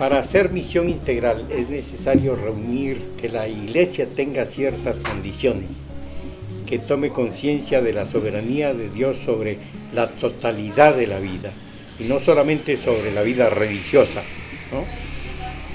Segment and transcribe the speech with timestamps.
[0.00, 5.68] Para hacer misión integral es necesario reunir que la Iglesia tenga ciertas condiciones,
[6.64, 9.58] que tome conciencia de la soberanía de Dios sobre
[9.92, 11.52] la totalidad de la vida
[11.98, 14.22] y no solamente sobre la vida religiosa,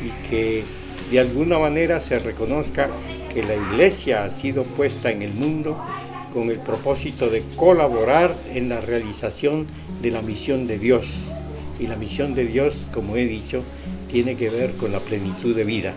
[0.04, 0.64] y que
[1.12, 2.90] de alguna manera se reconozca
[3.32, 5.80] que la Iglesia ha sido puesta en el mundo
[6.34, 9.68] con el propósito de colaborar en la realización
[10.02, 11.06] de la misión de Dios.
[11.78, 13.62] Y la misión de Dios, como he dicho,
[14.16, 15.94] tiene que ver con la plenitud de vida.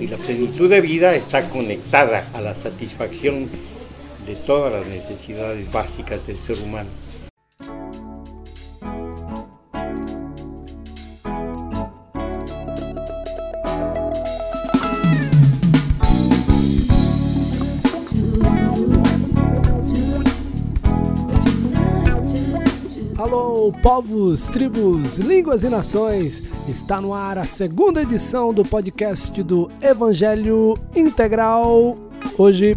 [0.00, 3.48] Y la plenitud de vida está conectada a la satisfacción
[4.26, 6.88] de todas las necesidades básicas del ser humano.
[23.60, 26.42] Alô, povos, tribos, línguas e nações!
[26.66, 31.94] Está no ar a segunda edição do podcast do Evangelho Integral.
[32.38, 32.74] Hoje.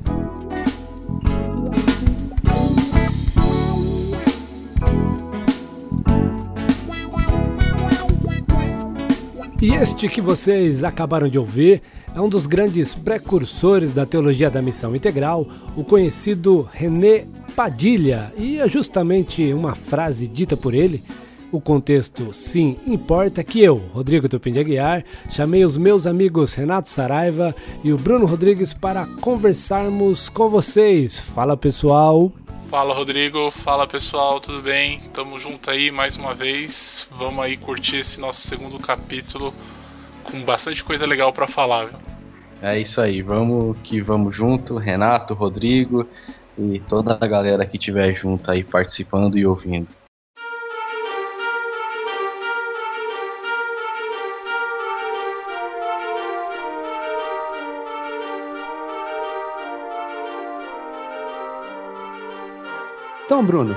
[9.62, 11.82] E este que vocês acabaram de ouvir
[12.16, 17.26] é um dos grandes precursores da teologia da missão integral, o conhecido René
[17.56, 21.04] Padilha, e é justamente uma frase dita por ele.
[21.52, 26.90] O contexto, sim, importa que eu, Rodrigo Tupim de Aguiar, chamei os meus amigos Renato
[26.90, 31.20] Saraiva e o Bruno Rodrigues para conversarmos com vocês.
[31.20, 32.32] Fala pessoal!
[32.70, 35.00] Fala Rodrigo, fala pessoal, tudo bem?
[35.14, 37.08] Tamo junto aí mais uma vez.
[37.16, 39.54] Vamos aí curtir esse nosso segundo capítulo
[40.24, 41.86] com bastante coisa legal para falar.
[41.86, 42.00] Viu?
[42.62, 46.08] É isso aí, vamos que vamos junto, Renato, Rodrigo
[46.58, 49.88] e toda a galera que estiver junto aí participando e ouvindo.
[63.26, 63.76] Então, Bruno,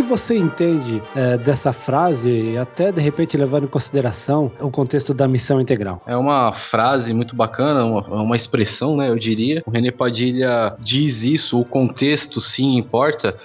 [0.00, 5.28] que você entende é, dessa frase, até de repente levando em consideração o contexto da
[5.28, 6.02] missão integral?
[6.06, 9.10] É uma frase muito bacana, uma, uma expressão, né?
[9.10, 9.62] Eu diria.
[9.66, 13.36] O René Padilha diz isso, o contexto sim importa,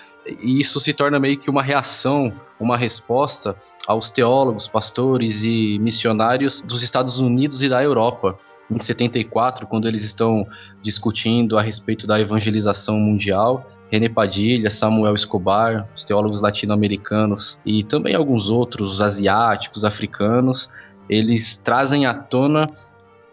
[0.42, 3.54] e isso se torna meio que uma reação, uma resposta
[3.86, 8.40] aos teólogos, pastores e missionários dos Estados Unidos e da Europa.
[8.72, 10.48] Em 74, quando eles estão
[10.82, 18.14] discutindo a respeito da evangelização mundial, René Padilha, Samuel Escobar, os teólogos latino-americanos e também
[18.14, 20.70] alguns outros asiáticos, africanos,
[21.10, 22.68] eles trazem à tona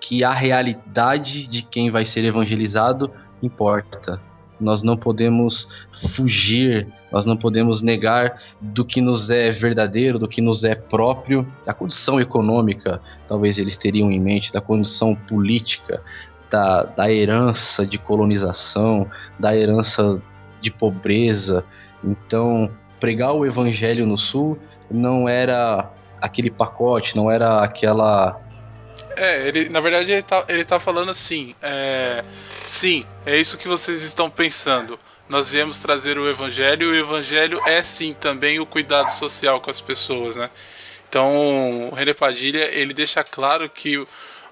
[0.00, 3.10] que a realidade de quem vai ser evangelizado
[3.42, 4.20] importa.
[4.60, 5.68] Nós não podemos
[6.14, 11.44] fugir, nós não podemos negar do que nos é verdadeiro, do que nos é próprio.
[11.66, 16.00] A condição econômica, talvez eles teriam em mente, da condição política,
[16.48, 20.22] da, da herança de colonização, da herança
[20.62, 21.64] de pobreza.
[22.02, 24.58] Então, pregar o evangelho no sul
[24.90, 25.90] não era
[26.20, 28.40] aquele pacote, não era aquela.
[29.16, 32.22] É, ele, na verdade ele tá, ele tá falando assim: é,
[32.64, 34.98] sim, é isso que vocês estão pensando.
[35.28, 39.70] Nós viemos trazer o evangelho e o evangelho é sim também o cuidado social com
[39.70, 40.50] as pessoas, né?
[41.08, 44.06] Então, o René Padilha, ele deixa claro que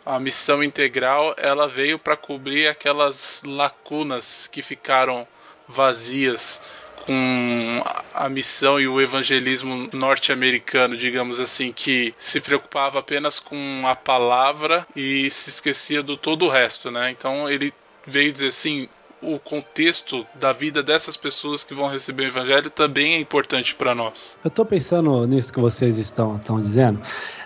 [0.04, 5.26] a missão integral ela veio para cobrir aquelas lacunas que ficaram
[5.70, 6.60] vazias
[7.06, 7.82] com
[8.14, 14.86] a missão e o evangelismo norte-americano, digamos assim, que se preocupava apenas com a palavra
[14.94, 17.10] e se esquecia do todo o resto, né?
[17.10, 17.72] Então ele
[18.06, 18.88] veio dizer assim,
[19.22, 23.94] o contexto da vida dessas pessoas que vão receber o evangelho também é importante para
[23.94, 24.36] nós.
[24.42, 27.00] Eu estou pensando nisso que vocês estão, estão dizendo.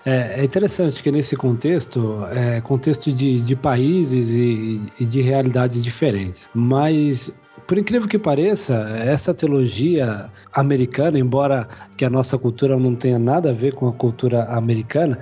[0.04, 5.82] É, é interessante que nesse contexto, é contexto de, de países e, e de realidades
[5.82, 7.34] diferentes, mas
[7.66, 11.66] por incrível que pareça, essa teologia americana, embora
[11.96, 15.18] que a nossa cultura não tenha nada a ver com a cultura americana,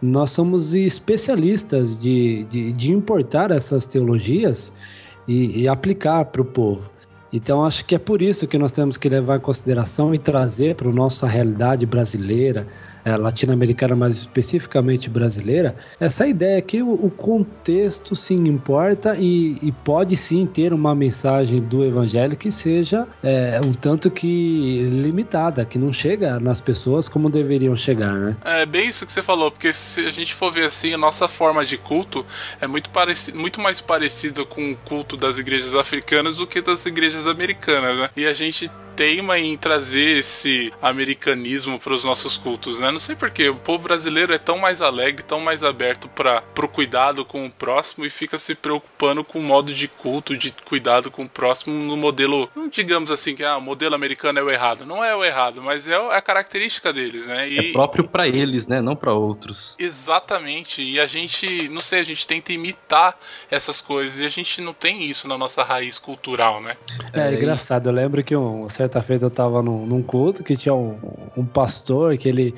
[0.00, 4.72] nós somos especialistas de, de, de importar essas teologias
[5.26, 6.90] e, e aplicar para o povo.
[7.32, 10.74] Então acho que é por isso que nós temos que levar em consideração e trazer
[10.74, 12.66] para a nossa realidade brasileira,
[13.06, 19.70] é, latino-americana, mas especificamente brasileira, essa ideia que o, o contexto sim importa e, e,
[19.70, 25.78] pode sim ter uma mensagem do evangelho que seja é, um tanto que limitada, que
[25.78, 28.36] não chega nas pessoas como deveriam chegar, né?
[28.44, 31.28] É bem isso que você falou, porque se a gente for ver assim, a nossa
[31.28, 32.26] forma de culto
[32.60, 36.84] é muito, parecido, muito mais parecida com o culto das igrejas africanas do que das
[36.84, 38.10] igrejas americanas, né?
[38.16, 42.90] E a gente teima em trazer esse americanismo para os nossos cultos, né?
[42.90, 46.66] Não sei porquê, o povo brasileiro é tão mais alegre, tão mais aberto para pro
[46.66, 51.10] cuidado com o próximo e fica se preocupando com o modo de culto, de cuidado
[51.10, 54.86] com o próximo no modelo, digamos assim, que ah, o modelo americano é o errado.
[54.86, 57.48] Não é o errado, mas é a característica deles, né?
[57.48, 57.70] E...
[57.70, 58.80] É próprio para eles, né?
[58.80, 59.76] Não para outros.
[59.78, 60.82] Exatamente.
[60.82, 63.18] E a gente, não sei, a gente tenta imitar
[63.50, 66.76] essas coisas e a gente não tem isso na nossa raiz cultural, né?
[67.12, 67.88] É, é engraçado.
[67.88, 70.96] Eu lembro que um, certa feita eu tava num, num culto que tinha um,
[71.36, 72.54] um pastor que ele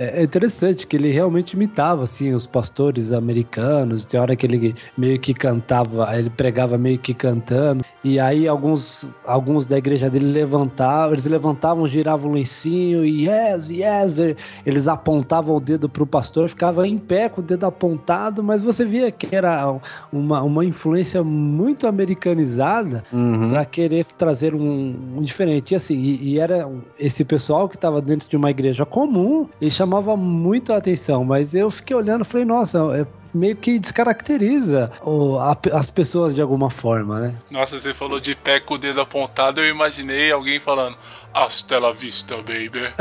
[0.00, 4.06] é, é interessante que ele realmente imitava assim os pastores americanos.
[4.06, 7.84] Tem hora que ele meio que cantava, ele pregava meio que cantando.
[8.02, 13.68] E aí alguns alguns da igreja dele levantavam, eles levantavam, giravam o lencinho e yes,
[13.68, 18.62] yes, eles apontavam o dedo pro pastor, ficava em pé com o dedo apontado, mas
[18.62, 19.78] você via que era
[20.10, 23.48] uma, uma influência muito americanizada uhum.
[23.48, 25.72] para querer trazer um, um diferente.
[25.72, 26.66] E assim, e, e era
[26.98, 31.24] esse pessoal que estava dentro de uma igreja comum, e chamava chamava muito a atenção,
[31.24, 33.04] mas eu fiquei olhando e falei, nossa, é
[33.34, 37.34] meio que descaracteriza o, a, as pessoas de alguma forma, né?
[37.50, 40.96] Nossa, você falou de pé com o dedo apontado, eu imaginei alguém falando
[41.34, 42.92] Hasta la vista, baby.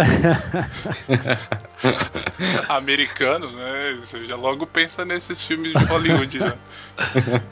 [2.69, 3.97] Americano, né?
[3.99, 6.55] Você já logo pensa nesses filmes de Hollywood já.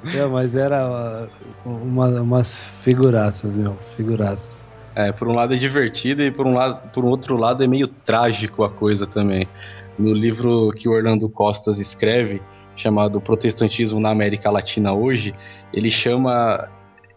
[0.04, 1.28] É, mas era
[1.63, 4.66] uma, umas figuraças, meu, figuraças.
[4.97, 7.88] É, por um lado é divertido e por um, lado, por outro lado é meio
[7.88, 9.47] trágico a coisa também.
[9.97, 12.41] No livro que o Orlando Costas escreve,
[12.75, 15.35] chamado Protestantismo na América Latina Hoje,
[15.71, 16.67] ele chama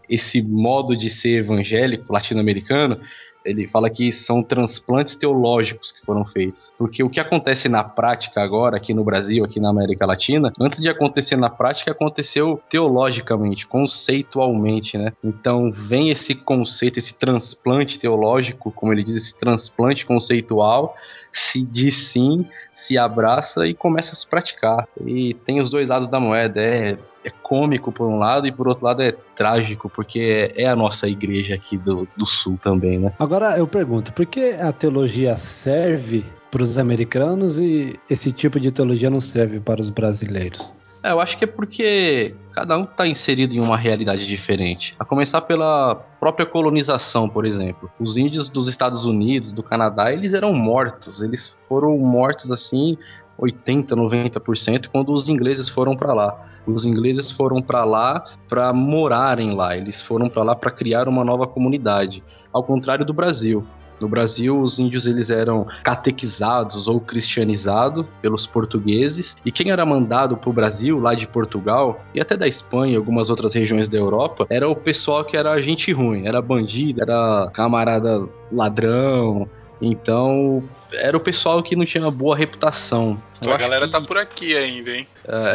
[0.07, 2.99] esse modo de ser evangélico latino-americano
[3.45, 6.71] ele fala que são transplantes teológicos que foram feitos.
[6.77, 10.79] Porque o que acontece na prática agora, aqui no Brasil, aqui na América Latina, antes
[10.81, 15.13] de acontecer na prática, aconteceu teologicamente, conceitualmente, né?
[15.23, 20.95] Então vem esse conceito, esse transplante teológico, como ele diz, esse transplante conceitual,
[21.31, 24.87] se diz sim, se abraça e começa a se praticar.
[25.05, 28.67] E tem os dois lados da moeda, é é cômico por um lado e por
[28.67, 33.13] outro lado é trágico, porque é, a nossa igreja aqui do, do sul também, né?
[33.31, 38.73] Agora eu pergunto, por que a teologia serve para os americanos e esse tipo de
[38.73, 40.75] teologia não serve para os brasileiros?
[41.01, 44.93] É, eu acho que é porque cada um está inserido em uma realidade diferente.
[44.99, 47.89] A começar pela própria colonização, por exemplo.
[47.97, 51.21] Os índios dos Estados Unidos, do Canadá, eles eram mortos.
[51.21, 52.97] Eles foram mortos assim
[53.37, 56.47] 80, 90% quando os ingleses foram para lá.
[56.65, 61.23] Os ingleses foram para lá para morarem lá, eles foram para lá para criar uma
[61.23, 62.23] nova comunidade,
[62.53, 63.65] ao contrário do Brasil.
[64.01, 70.35] No Brasil, os índios eles eram catequizados ou cristianizados pelos portugueses, e quem era mandado
[70.35, 73.99] para o Brasil, lá de Portugal, e até da Espanha e algumas outras regiões da
[73.99, 79.47] Europa, era o pessoal que era gente ruim, era bandido, era camarada ladrão.
[79.81, 80.63] Então,
[80.93, 83.21] era o pessoal que não tinha uma boa reputação.
[83.45, 83.91] a galera que...
[83.91, 85.07] tá por aqui ainda, hein?
[85.25, 85.53] É.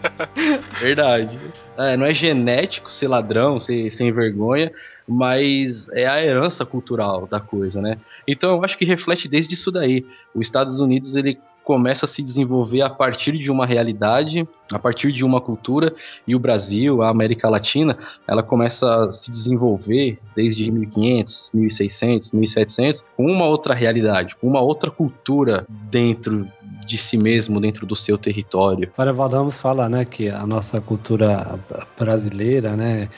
[0.80, 1.38] Verdade.
[1.76, 4.72] É, não é genético ser ladrão, ser sem vergonha,
[5.06, 7.98] mas é a herança cultural da coisa, né?
[8.26, 10.06] Então eu acho que reflete desde isso daí.
[10.34, 11.38] Os Estados Unidos ele
[11.70, 15.94] começa a se desenvolver a partir de uma realidade, a partir de uma cultura,
[16.26, 17.96] e o Brasil, a América Latina,
[18.26, 24.60] ela começa a se desenvolver desde 1500, 1600, 1700, com uma outra realidade, com uma
[24.60, 26.44] outra cultura dentro
[26.84, 28.90] de si mesmo, dentro do seu território.
[28.96, 31.56] Para Valdamos fala, né, que a nossa cultura
[31.96, 33.08] brasileira, né,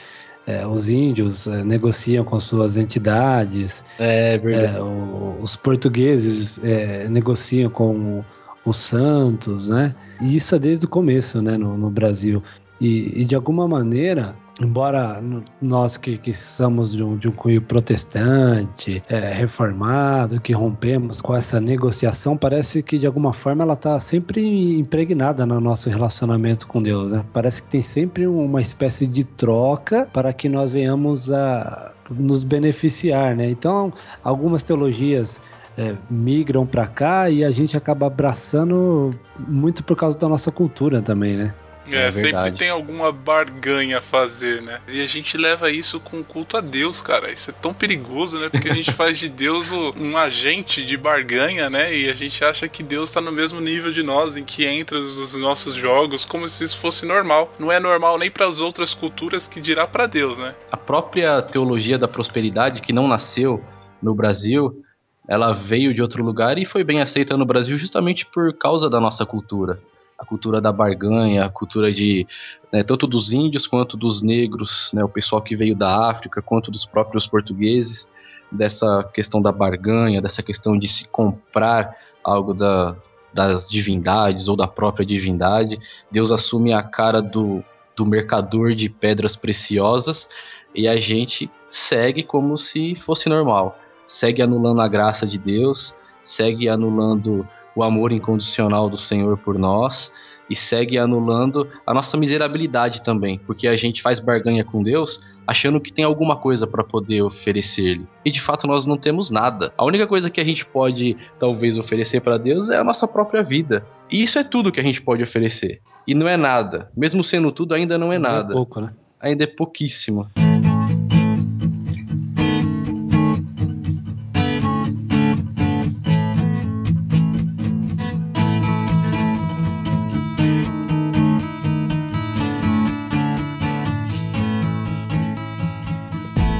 [0.45, 3.83] é, os índios é, negociam com suas entidades.
[3.97, 4.77] É verdade.
[4.77, 8.23] É, o, os portugueses é, negociam com
[8.65, 9.95] os santos, né?
[10.21, 12.41] E isso é desde o começo, né, no, no Brasil.
[12.79, 15.23] E, e, de alguma maneira, embora
[15.61, 21.35] nós que, que somos de um, de um cunho protestante, é, reformado, que rompemos com
[21.35, 26.81] essa negociação, parece que de alguma forma ela está sempre impregnada no nosso relacionamento com
[26.81, 27.23] Deus, né?
[27.31, 33.35] Parece que tem sempre uma espécie de troca para que nós venhamos a nos beneficiar,
[33.35, 33.49] né?
[33.49, 33.93] Então,
[34.23, 35.41] algumas teologias
[35.77, 41.01] é, migram para cá e a gente acaba abraçando muito por causa da nossa cultura
[41.01, 41.53] também, né?
[41.91, 44.79] É, é sempre tem alguma barganha a fazer, né?
[44.87, 47.31] E a gente leva isso com culto a Deus, cara.
[47.31, 48.49] Isso é tão perigoso, né?
[48.49, 51.93] Porque a gente faz de Deus um agente de barganha, né?
[51.95, 54.97] E a gente acha que Deus tá no mesmo nível de nós, em que entra
[54.97, 57.51] os nossos jogos, como se isso fosse normal.
[57.59, 60.55] Não é normal nem para as outras culturas que dirá para Deus, né?
[60.71, 63.61] A própria teologia da prosperidade, que não nasceu
[64.01, 64.83] no Brasil,
[65.27, 68.99] ela veio de outro lugar e foi bem aceita no Brasil justamente por causa da
[68.99, 69.79] nossa cultura.
[70.17, 72.25] a cultura da barganha, a cultura de
[72.71, 76.71] né, tanto dos índios quanto dos negros, né, o pessoal que veio da África, quanto
[76.71, 78.11] dos próprios portugueses,
[78.49, 82.95] dessa questão da barganha, dessa questão de se comprar algo da,
[83.33, 85.79] das divindades ou da própria divindade.
[86.09, 87.63] Deus assume a cara do,
[87.95, 90.29] do mercador de pedras preciosas
[90.73, 93.77] e a gente segue como se fosse normal.
[94.05, 100.11] Segue anulando a graça de Deus, segue anulando o amor incondicional do Senhor por nós
[100.49, 105.79] e segue anulando a nossa miserabilidade também, porque a gente faz barganha com Deus achando
[105.79, 108.07] que tem alguma coisa para poder oferecer-lhe.
[108.23, 109.73] E de fato nós não temos nada.
[109.77, 113.43] A única coisa que a gente pode talvez oferecer para Deus é a nossa própria
[113.43, 113.85] vida.
[114.11, 115.81] E isso é tudo que a gente pode oferecer.
[116.07, 116.89] E não é nada.
[116.95, 118.53] Mesmo sendo tudo, ainda não é ainda é nada.
[118.53, 118.93] É pouco, né?
[119.19, 120.29] Ainda é pouquíssimo.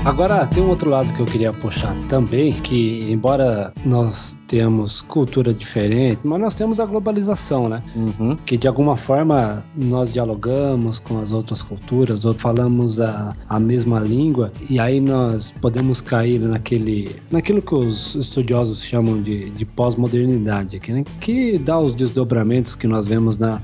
[0.05, 5.53] Agora, tem um outro lado que eu queria puxar também, que embora nós tenhamos cultura
[5.53, 7.81] diferente, mas nós temos a globalização, né?
[7.95, 8.35] Uhum.
[8.35, 13.97] Que de alguma forma nós dialogamos com as outras culturas, ou falamos a, a mesma
[13.97, 20.81] língua, e aí nós podemos cair naquele, naquilo que os estudiosos chamam de, de pós-modernidade,
[20.81, 21.05] que, né?
[21.21, 23.61] que dá os desdobramentos que nós vemos na,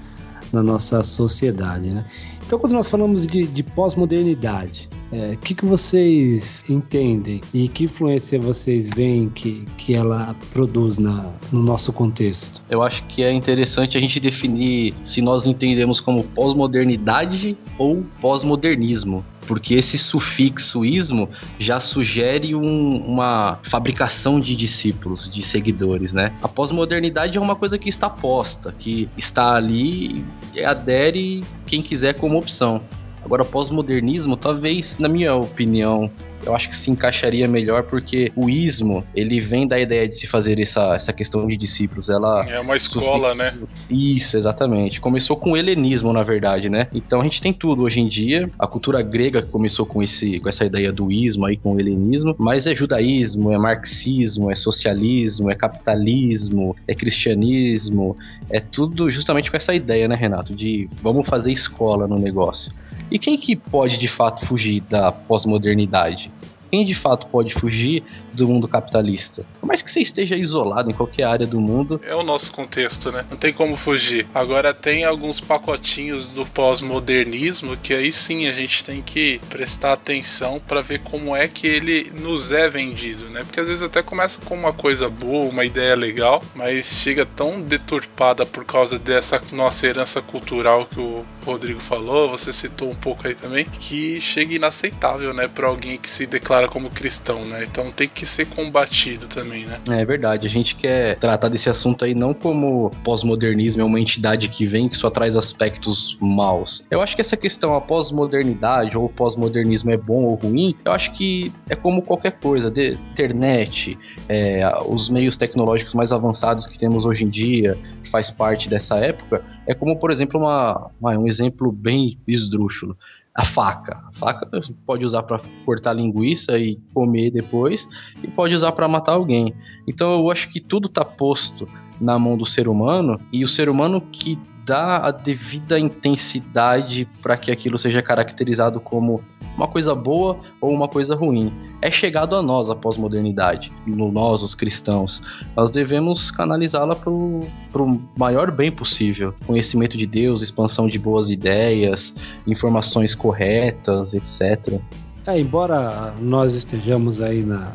[0.53, 2.05] na nossa sociedade, né?
[2.47, 7.85] Então, quando nós falamos de, de pós-modernidade, o é, que, que vocês entendem e que
[7.85, 12.61] influência vocês veem que, que ela produz na, no nosso contexto?
[12.69, 19.25] Eu acho que é interessante a gente definir se nós entendemos como pós-modernidade ou pós-modernismo
[19.47, 21.27] porque esse sufixo ismo
[21.59, 26.31] já sugere um, uma fabricação de discípulos, de seguidores, né?
[26.43, 30.23] A pós-modernidade é uma coisa que está posta, que está ali
[30.53, 32.79] e adere quem quiser como opção.
[33.29, 36.09] Agora, pós-modernismo, talvez, na minha opinião,
[36.43, 40.25] eu acho que se encaixaria melhor porque o ismo, ele vem da ideia de se
[40.25, 42.09] fazer essa, essa questão de discípulos.
[42.09, 43.53] Ela é uma escola, né?
[43.87, 44.99] Isso, exatamente.
[44.99, 46.87] Começou com o helenismo, na verdade, né?
[46.91, 48.49] Então a gente tem tudo hoje em dia.
[48.57, 52.35] A cultura grega começou com, esse, com essa ideia do ismo aí, com o helenismo,
[52.35, 58.17] mas é judaísmo, é marxismo, é socialismo, é capitalismo, é cristianismo,
[58.49, 60.55] é tudo justamente com essa ideia, né, Renato?
[60.55, 62.73] De vamos fazer escola no negócio.
[63.11, 66.31] E quem que pode de fato fugir da pós-modernidade?
[66.69, 69.43] Quem de fato pode fugir do mundo capitalista.
[69.59, 71.99] Por mais que você esteja isolado em qualquer área do mundo.
[72.05, 73.25] É o nosso contexto, né?
[73.29, 74.27] Não tem como fugir.
[74.33, 80.61] Agora tem alguns pacotinhos do pós-modernismo que aí sim a gente tem que prestar atenção
[80.65, 83.43] para ver como é que ele nos é vendido, né?
[83.43, 87.61] Porque às vezes até começa com uma coisa boa, uma ideia legal, mas chega tão
[87.61, 93.27] deturpada por causa dessa nossa herança cultural que o Rodrigo falou, você citou um pouco
[93.27, 97.63] aí também, que chega inaceitável, né, para alguém que se declara como cristão, né?
[97.63, 99.79] Então tem que ser combatido também, né?
[99.89, 100.47] É verdade.
[100.47, 104.87] A gente quer tratar desse assunto aí não como pós-modernismo é uma entidade que vem
[104.87, 106.85] que só traz aspectos maus.
[106.89, 111.11] Eu acho que essa questão, a pós-modernidade ou pós-modernismo é bom ou ruim, eu acho
[111.13, 112.69] que é como qualquer coisa.
[112.69, 113.97] De internet,
[114.27, 118.97] é, os meios tecnológicos mais avançados que temos hoje em dia, que faz parte dessa
[118.97, 122.97] época, é como, por exemplo, uma, um exemplo bem esdrúxulo
[123.39, 124.03] a faca.
[124.05, 124.49] A faca
[124.85, 127.87] pode usar para cortar linguiça e comer depois,
[128.21, 129.55] e pode usar para matar alguém.
[129.87, 131.65] Então eu acho que tudo está posto
[132.01, 134.37] na mão do ser humano e o ser humano que
[134.69, 139.19] dá a devida intensidade para que aquilo seja caracterizado como
[139.57, 141.51] uma coisa boa ou uma coisa ruim.
[141.81, 145.23] É chegado a nós a pós-modernidade, nós, os cristãos.
[145.57, 149.33] Nós devemos canalizá-la para o maior bem possível.
[149.47, 152.13] Conhecimento de Deus, expansão de boas ideias,
[152.45, 154.79] informações corretas, etc.
[155.25, 157.73] É, embora nós estejamos aí na,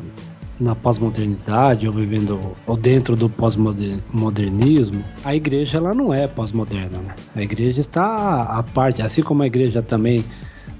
[0.59, 6.97] na pós-modernidade ou vivendo ou dentro do pós-modernismo, a igreja ela não é pós-moderna.
[6.99, 7.15] Né?
[7.35, 10.23] A igreja está à parte, assim como a igreja também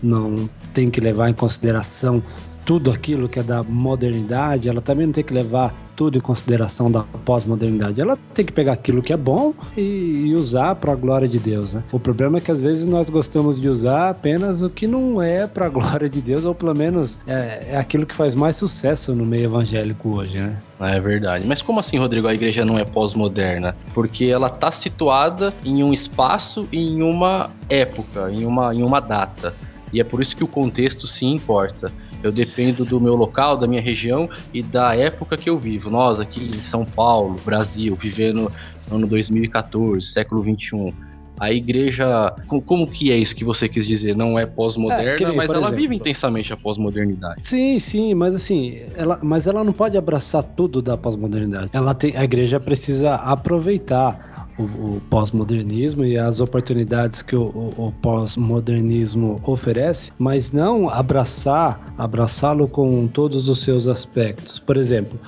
[0.01, 2.21] não tem que levar em consideração
[2.65, 6.91] tudo aquilo que é da modernidade, ela também não tem que levar tudo em consideração
[6.91, 7.99] da pós-modernidade.
[7.99, 11.73] Ela tem que pegar aquilo que é bom e, usar para a glória de Deus.
[11.73, 11.83] Né?
[11.91, 15.47] O problema é que às vezes nós gostamos de usar apenas o que não é
[15.47, 19.13] para a glória de Deus, ou pelo menos é, é, aquilo que faz mais sucesso
[19.15, 20.57] no meio evangélico hoje, né?
[20.79, 21.47] É verdade.
[21.47, 23.75] Mas como assim, Rodrigo, a igreja não é pós-moderna?
[23.93, 28.99] Porque ela está situada em um espaço e em uma época, em uma, em uma
[28.99, 29.53] data.
[29.93, 31.91] E é por isso que o contexto sim importa.
[32.25, 35.89] Eu dependo do meu local, da minha região e da época que eu vivo.
[35.89, 38.51] Nós aqui em São Paulo, Brasil, vivendo
[38.89, 40.91] no ano 2014, século 21.
[41.39, 42.33] a igreja.
[42.47, 44.15] Como que é isso que você quis dizer?
[44.15, 47.45] Não é pós-moderna, é, mas ela exemplo, vive intensamente a pós-modernidade.
[47.45, 51.69] Sim, sim, mas assim, ela, mas ela não pode abraçar tudo da pós-modernidade.
[51.73, 57.87] Ela tem, a igreja precisa aproveitar o, o pós-modernismo e as oportunidades que o, o,
[57.87, 64.59] o pós-modernismo oferece, mas não abraçar, abraçá-lo com todos os seus aspectos.
[64.59, 65.19] Por exemplo,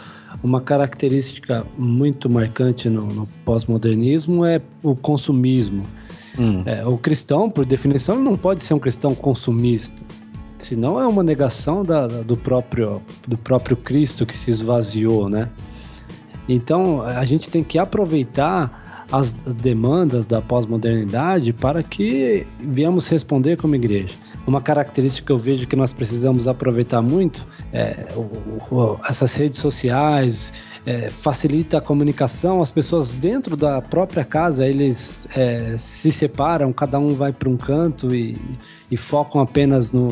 [0.43, 5.83] uma característica muito marcante no, no pós-modernismo é o consumismo.
[6.37, 6.61] Hum.
[6.65, 10.05] É, o cristão, por definição, não pode ser um cristão consumista.
[10.59, 15.49] Senão é uma negação da, do, próprio, do próprio Cristo que se esvaziou, né?
[16.49, 23.75] Então a gente tem que aproveitar as demandas da pós-modernidade para que viemos responder como
[23.75, 24.15] igreja.
[24.45, 29.59] Uma característica que eu vejo que nós precisamos aproveitar muito é o, o, essas redes
[29.59, 30.53] sociais,
[30.85, 36.97] é, facilita a comunicação, as pessoas dentro da própria casa, eles é, se separam, cada
[36.97, 38.37] um vai para um canto e,
[38.89, 40.09] e, focam apenas no,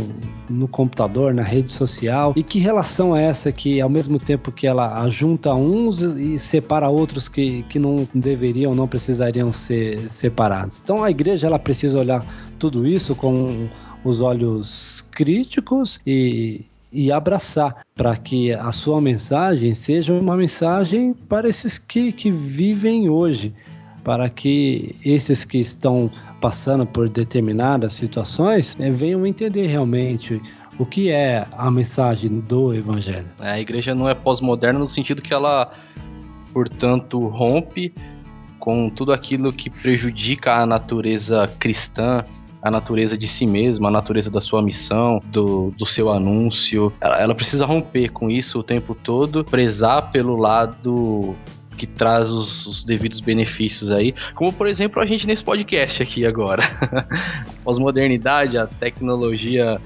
[0.49, 2.33] no computador, na rede social.
[2.35, 6.89] E que relação é essa que, ao mesmo tempo que ela junta uns e separa
[6.89, 10.81] outros que, que não deveriam, não precisariam ser separados?
[10.83, 12.25] Então a igreja ela precisa olhar
[12.59, 13.67] tudo isso com
[14.03, 21.49] os olhos críticos e, e abraçar, para que a sua mensagem seja uma mensagem para
[21.49, 23.53] esses que, que vivem hoje,
[24.03, 30.41] para que esses que estão passando por determinadas situações né, venham entender realmente
[30.77, 33.27] o que é a mensagem do Evangelho.
[33.39, 35.71] É, a igreja não é pós-moderna no sentido que ela,
[36.53, 37.93] portanto, rompe
[38.59, 42.25] com tudo aquilo que prejudica a natureza cristã
[42.65, 46.91] a natureza de si mesma, a natureza da sua missão, do, do seu anúncio.
[46.99, 51.35] Ela, ela precisa romper com isso o tempo todo, prezar pelo lado
[51.75, 56.25] que traz os, os, devidos benefícios aí, como por exemplo a gente nesse podcast aqui
[56.25, 56.63] agora.
[57.63, 59.79] Pós-modernidade, a tecnologia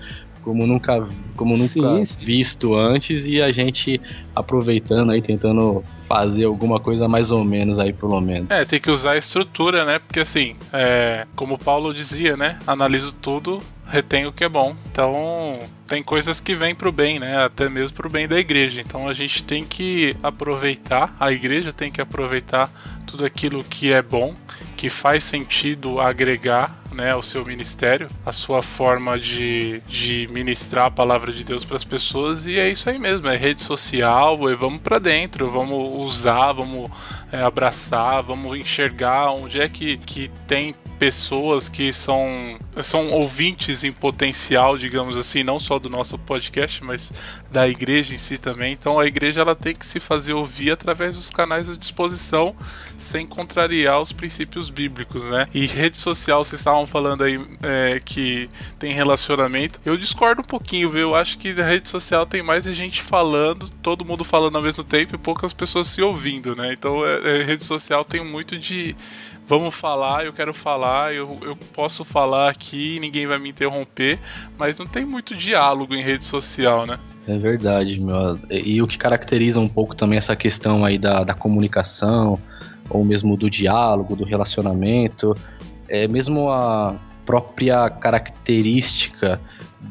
[0.44, 4.00] como nunca, como nunca sim, visto antes e a gente
[4.36, 8.50] aproveitando aí, tentando fazer alguma coisa mais ou menos aí, pelo menos.
[8.50, 10.00] É, tem que usar a estrutura, né?
[10.00, 12.58] Porque assim, é, como o Paulo dizia, né?
[12.66, 14.76] Analiso tudo, retenho o que é bom.
[14.92, 17.46] Então, tem coisas que vêm pro bem, né?
[17.46, 18.82] Até mesmo pro bem da igreja.
[18.82, 22.72] Então, a gente tem que aproveitar, a igreja tem que aproveitar
[23.06, 24.34] tudo aquilo que é bom,
[24.76, 30.92] que faz sentido agregar né, o seu ministério, a sua forma de, de ministrar a
[30.92, 34.56] palavra de Deus para as pessoas e é isso aí mesmo, é rede social, é
[34.56, 36.90] vamos para dentro, vamos usar, vamos
[37.32, 43.92] é, abraçar, vamos enxergar onde é que, que tem pessoas que são, são ouvintes em
[43.92, 47.10] potencial, digamos assim, não só do nosso podcast, mas
[47.50, 48.74] da igreja em si também.
[48.74, 52.54] Então a igreja ela tem que se fazer ouvir através dos canais à disposição,
[53.00, 55.48] sem contrariar os princípios bíblicos, né?
[55.54, 59.80] E rede social, vocês estavam falando aí é, que tem relacionamento.
[59.86, 61.00] Eu discordo um pouquinho, viu?
[61.00, 64.62] Eu acho que a rede social tem mais a gente falando, todo mundo falando ao
[64.62, 66.74] mesmo tempo e poucas pessoas se ouvindo, né?
[66.74, 68.94] Então é, é, rede social tem muito de
[69.50, 74.20] vamos falar, eu quero falar, eu, eu posso falar aqui, ninguém vai me interromper,
[74.60, 77.00] mas não tem muito diálogo em rede social, né?
[77.28, 78.40] É verdade, meu.
[78.48, 82.40] E, e o que caracteriza um pouco também essa questão aí da, da comunicação,
[82.92, 85.36] ou mesmo do diálogo, do relacionamento,
[85.88, 89.42] é mesmo a própria característica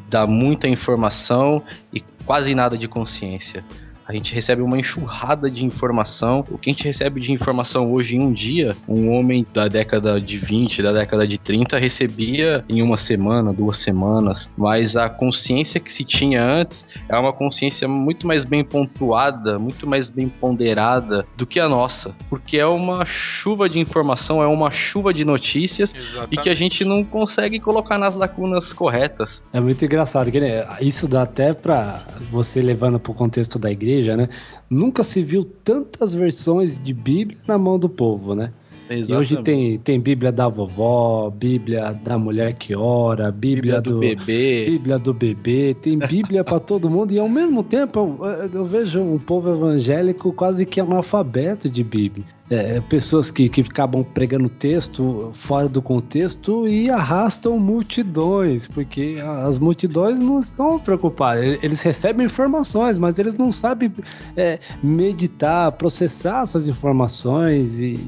[0.07, 3.61] da muita informação e quase nada de consciência
[4.09, 6.43] a gente recebe uma enxurrada de informação.
[6.49, 10.19] O que a gente recebe de informação hoje em um dia, um homem da década
[10.19, 15.79] de 20, da década de 30 recebia em uma semana, duas semanas, mas a consciência
[15.79, 21.23] que se tinha antes é uma consciência muito mais bem pontuada, muito mais bem ponderada
[21.37, 25.93] do que a nossa, porque é uma chuva de informação, é uma chuva de notícias
[25.93, 26.33] Exatamente.
[26.33, 29.43] e que a gente não consegue colocar nas lacunas corretas.
[29.53, 33.71] É muito engraçado, que né, isso dá até para você levando para o contexto da
[33.71, 34.29] igreja igreja, né?
[34.69, 38.51] Nunca se viu tantas versões de Bíblia na mão do povo, né?
[38.89, 39.11] Exatamente.
[39.11, 43.93] E hoje tem, tem Bíblia da vovó, Bíblia da mulher que ora, Bíblia, Bíblia do,
[43.93, 48.49] do, bebê, Bíblia do bebê, tem Bíblia para todo mundo e ao mesmo tempo eu,
[48.51, 54.03] eu, vejo um povo evangélico quase que analfabeto de Bíblia é, pessoas que, que acabam
[54.03, 61.63] pregando texto fora do contexto e arrastam multidões, porque as multidões não estão preocupadas.
[61.63, 63.91] Eles recebem informações, mas eles não sabem
[64.35, 67.99] é, meditar, processar essas informações e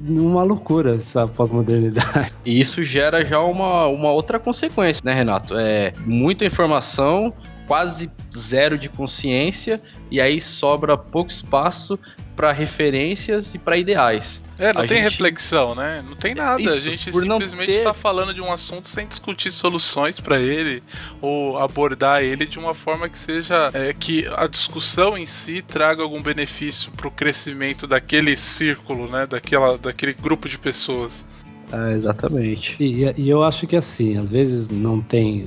[0.00, 2.32] uma loucura essa pós-modernidade.
[2.44, 5.54] E isso gera já uma, uma outra consequência, né, Renato?
[5.56, 7.32] É muita informação
[7.68, 11.98] quase zero de consciência e aí sobra pouco espaço
[12.34, 14.42] para referências e para ideais.
[14.58, 15.10] É, não a tem gente...
[15.12, 16.02] reflexão, né?
[16.08, 16.60] Não tem nada.
[16.60, 20.82] Isso, a gente simplesmente ter- está falando de um assunto sem discutir soluções para ele
[21.20, 26.02] ou abordar ele de uma forma que seja é, que a discussão em si traga
[26.02, 29.26] algum benefício para o crescimento daquele círculo, né?
[29.26, 31.24] Daquela, daquele grupo de pessoas.
[31.72, 32.76] É, exatamente.
[32.82, 35.46] E, e eu acho que assim, às vezes não tem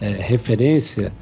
[0.00, 1.12] é, referência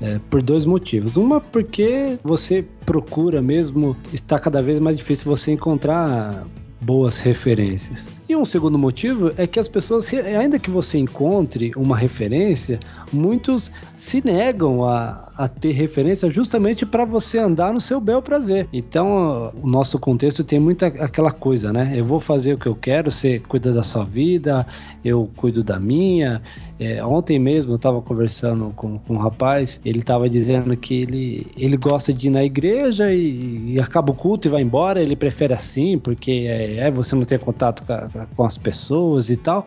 [0.00, 1.16] é, por dois motivos.
[1.16, 6.46] Uma, porque você procura mesmo, está cada vez mais difícil você encontrar
[6.80, 8.12] boas referências.
[8.28, 12.78] E um segundo motivo é que as pessoas, ainda que você encontre uma referência,
[13.12, 18.68] muitos se negam a, a ter referência justamente para você andar no seu bel prazer.
[18.72, 21.92] Então, o nosso contexto tem muita aquela coisa, né?
[21.94, 24.66] Eu vou fazer o que eu quero, você cuida da sua vida,
[25.04, 26.40] eu cuido da minha.
[26.78, 31.46] É, ontem mesmo eu estava conversando com, com um rapaz, ele estava dizendo que ele,
[31.56, 35.16] ele gosta de ir na igreja e, e acaba o culto e vai embora, ele
[35.16, 39.66] prefere assim, porque é, é você não ter contato com, com as pessoas e tal.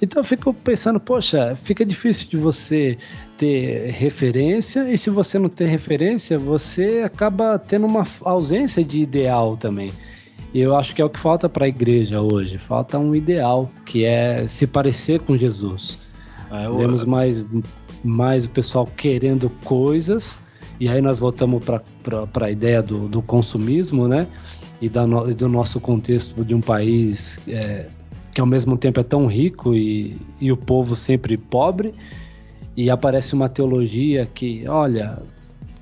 [0.00, 2.96] Então eu fico pensando, poxa, fica difícil de você
[3.36, 9.56] ter referência, e se você não ter referência, você acaba tendo uma ausência de ideal
[9.56, 9.90] também.
[10.54, 12.58] E eu acho que é o que falta para a igreja hoje.
[12.58, 15.98] Falta um ideal, que é se parecer com Jesus.
[16.50, 17.44] É, o- Vemos mais,
[18.02, 20.40] mais o pessoal querendo coisas,
[20.80, 24.26] e aí nós voltamos para a ideia do, do consumismo, né?
[24.80, 27.86] E da no- do nosso contexto de um país é,
[28.38, 31.92] que ao mesmo tempo é tão rico e, e o povo sempre pobre.
[32.76, 35.20] E aparece uma teologia que, olha,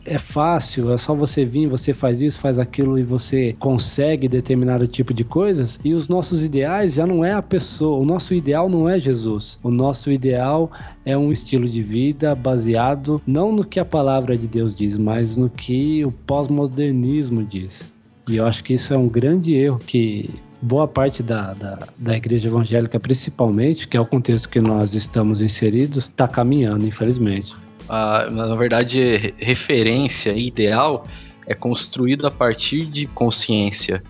[0.06, 4.88] é fácil, é só você vir, você faz isso, faz aquilo e você consegue determinado
[4.88, 5.78] tipo de coisas.
[5.84, 9.58] E os nossos ideais já não é a pessoa, o nosso ideal não é Jesus.
[9.62, 10.70] O nosso ideal
[11.04, 15.36] é um estilo de vida baseado não no que a palavra de Deus diz, mas
[15.36, 17.92] no que o pós-modernismo diz.
[18.26, 20.30] E eu acho que isso é um grande erro que
[20.66, 25.40] boa parte da, da, da igreja evangélica, principalmente, que é o contexto que nós estamos
[25.40, 27.54] inseridos, está caminhando, infelizmente.
[27.88, 31.06] Na verdade, re- referência ideal
[31.46, 34.02] é construído a partir de consciência.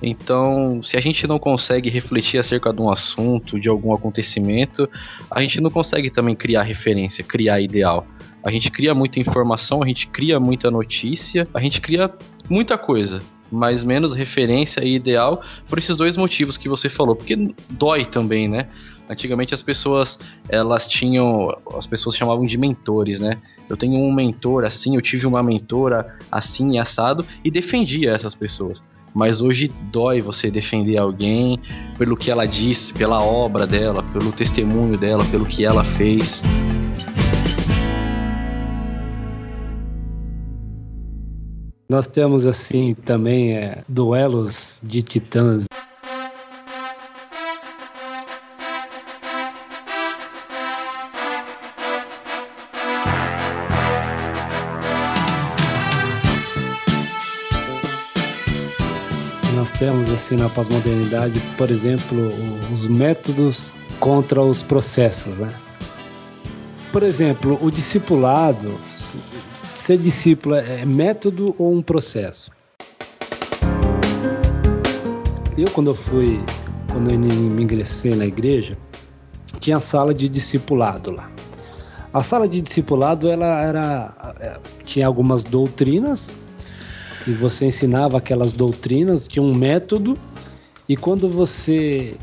[0.00, 4.88] Então, se a gente não consegue refletir acerca de um assunto, de algum acontecimento,
[5.28, 8.06] a gente não consegue também criar referência, criar ideal.
[8.44, 12.08] A gente cria muita informação, a gente cria muita notícia, a gente cria
[12.48, 17.54] muita coisa, mas menos referência e ideal por esses dois motivos que você falou, porque
[17.70, 18.68] dói também, né?
[19.08, 23.38] Antigamente as pessoas, elas tinham, as pessoas chamavam de mentores, né?
[23.68, 28.34] Eu tenho um mentor assim, eu tive uma mentora assim e assado e defendia essas
[28.34, 28.82] pessoas.
[29.14, 31.58] Mas hoje dói você defender alguém
[31.96, 36.42] pelo que ela disse, pela obra dela, pelo testemunho dela, pelo que ela fez.
[41.88, 45.66] Nós temos assim também é, duelos de titãs.
[59.54, 62.18] Nós temos assim na pós-modernidade, por exemplo,
[62.72, 65.48] os métodos contra os processos, né?
[66.90, 68.74] Por exemplo, o discipulado,
[69.76, 72.50] ser discípulo é método ou um processo?
[75.56, 76.40] Eu, quando eu fui,
[76.92, 78.76] quando eu me ingressei na igreja,
[79.60, 81.30] tinha a sala de discipulado lá.
[82.12, 86.38] A sala de discipulado, ela era, tinha algumas doutrinas
[87.26, 90.16] e você ensinava aquelas doutrinas, tinha um método
[90.88, 92.16] e quando você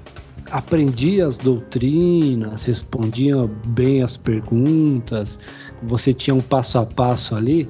[0.52, 3.36] aprendia as doutrinas, respondia
[3.68, 5.40] bem as perguntas,
[5.86, 7.70] você tinha um passo a passo ali,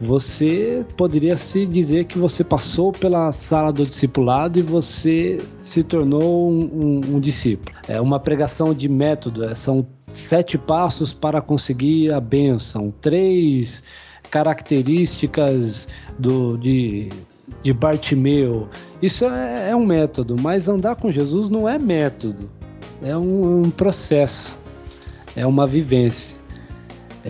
[0.00, 6.50] você poderia se dizer que você passou pela sala do discipulado e você se tornou
[6.50, 7.76] um, um, um discípulo.
[7.88, 13.82] É uma pregação de método, é, são sete passos para conseguir a bênção, três
[14.30, 17.08] características do, de,
[17.62, 18.68] de Bartimeu.
[19.02, 22.48] Isso é, é, um método, mas andar com Jesus não é método,
[23.02, 24.60] é um, um processo,
[25.34, 26.37] é uma vivência.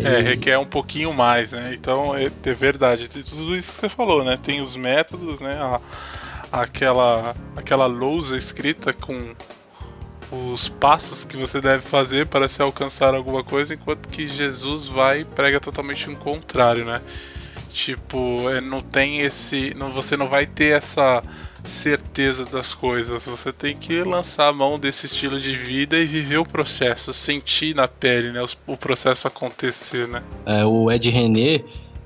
[0.05, 1.73] É, requer um pouquinho mais, né?
[1.75, 3.09] Então, é, é verdade.
[3.09, 4.39] Tudo isso que você falou, né?
[4.43, 5.55] Tem os métodos, né?
[5.55, 5.81] A,
[6.53, 9.35] aquela, aquela lousa escrita com
[10.31, 15.21] os passos que você deve fazer para se alcançar alguma coisa, enquanto que Jesus vai
[15.21, 17.01] e prega totalmente o contrário, né?
[17.71, 19.75] Tipo, é, não tem esse.
[19.75, 21.23] Não, você não vai ter essa
[21.65, 23.25] certeza das coisas.
[23.27, 27.75] Você tem que lançar a mão desse estilo de vida e viver o processo, sentir
[27.75, 28.45] na pele, né?
[28.67, 30.23] O, processo acontecer, né?
[30.47, 31.63] É, o Ed René,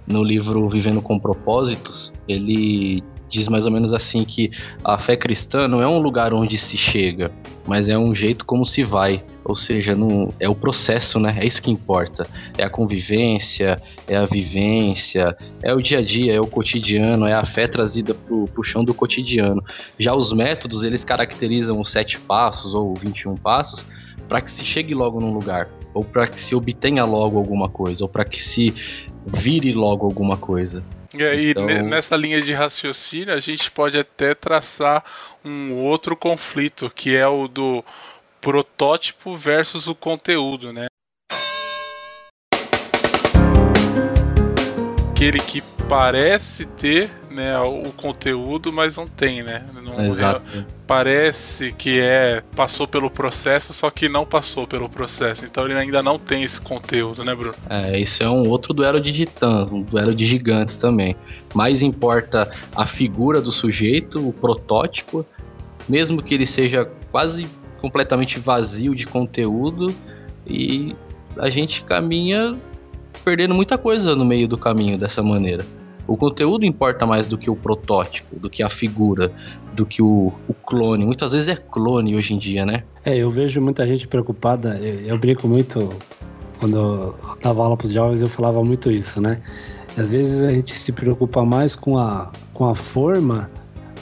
[0.06, 4.50] no livro Vivendo com Propósitos, ele diz mais ou menos assim que
[4.84, 7.32] a fé cristã não é um lugar onde se chega,
[7.66, 9.24] mas é um jeito como se vai.
[9.44, 11.36] Ou seja, não, é o processo, né?
[11.40, 12.24] É isso que importa.
[12.56, 17.32] É a convivência, é a vivência, é o dia a dia, é o cotidiano, é
[17.32, 19.64] a fé trazida pro, pro chão do cotidiano.
[19.98, 23.84] Já os métodos, eles caracterizam os sete passos ou 21 passos
[24.28, 28.04] para que se chegue logo num lugar, ou para que se obtenha logo alguma coisa,
[28.04, 28.72] ou para que se
[29.26, 30.84] vire logo alguma coisa.
[31.14, 31.66] E aí, então...
[31.66, 35.04] nessa linha de raciocínio, a gente pode até traçar
[35.44, 37.84] um outro conflito, que é o do
[38.40, 40.86] protótipo versus o conteúdo, né?
[45.10, 49.64] Aquele que parece ter né, o conteúdo, mas não tem, né?
[49.82, 50.42] Não, Exato.
[50.56, 55.44] É, parece que é passou pelo processo, só que não passou pelo processo.
[55.44, 57.54] Então ele ainda não tem esse conteúdo, né, Bruno?
[57.68, 61.16] É, isso é um outro duelo de titãs, um duelo de gigantes também.
[61.54, 65.26] Mais importa a figura do sujeito, o protótipo,
[65.88, 67.46] mesmo que ele seja quase
[67.80, 69.92] completamente vazio de conteúdo
[70.46, 70.94] e
[71.36, 72.56] a gente caminha
[73.24, 75.64] perdendo muita coisa no meio do caminho dessa maneira.
[76.06, 79.32] O conteúdo importa mais do que o protótipo, do que a figura,
[79.72, 81.04] do que o, o clone.
[81.04, 82.84] Muitas vezes é clone hoje em dia, né?
[83.04, 84.78] É, eu vejo muita gente preocupada.
[84.78, 85.88] Eu, eu brinco muito
[86.62, 89.42] quando eu dava aula para os jovens, eu falava muito isso, né?
[89.96, 93.50] Às vezes a gente se preocupa mais com a, com a forma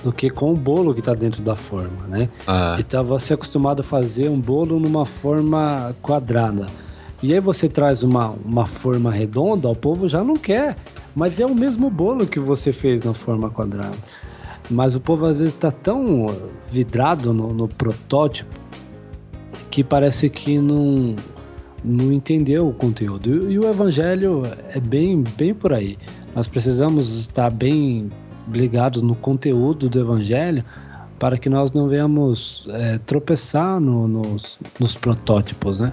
[0.05, 2.29] do que com o bolo que está dentro da forma, né?
[2.47, 2.77] Ah.
[2.79, 6.67] Então você é acostumado a fazer um bolo numa forma quadrada.
[7.23, 10.77] E aí você traz uma, uma forma redonda, o povo já não quer.
[11.15, 13.97] Mas é o mesmo bolo que você fez na forma quadrada.
[14.71, 16.27] Mas o povo às vezes está tão
[16.71, 18.55] vidrado no, no, protótipo
[19.71, 21.17] que parece que não,
[21.85, 23.51] não entendeu o conteúdo.
[23.51, 25.99] E, e o evangelho é bem, bem por aí.
[26.35, 28.09] Nós precisamos estar bem
[28.49, 30.65] ligados no conteúdo do Evangelho
[31.21, 35.93] para que nós não venhamos é, tropeçar no, nos, nos, protótipos, né?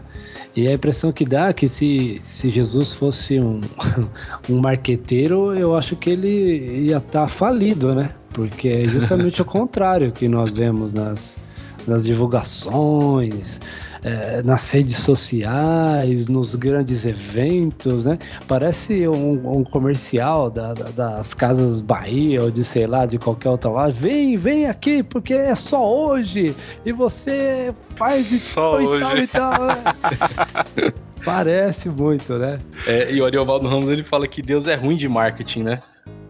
[0.56, 3.60] E a impressão que dá é que se, se Jesus fosse um,
[4.50, 8.10] um marqueteiro, eu acho que ele ia estar tá falido, né?
[8.30, 11.38] Porque é justamente o contrário que nós vemos nas,
[11.86, 13.60] nas divulgações,
[14.04, 18.18] é, nas redes sociais, nos grandes eventos, né?
[18.48, 23.50] Parece um, um comercial da, da, das casas Bahia ou de sei lá, de qualquer
[23.50, 23.90] outra lá.
[23.90, 26.56] Vem, vem aqui, porque é só hoje
[26.86, 29.68] e você faz só e tal e tal.
[29.68, 30.94] Né?
[31.24, 32.60] Parece muito, né?
[32.86, 35.82] É, e o Ariovaldo Ramos ele fala que Deus é ruim de marketing, né?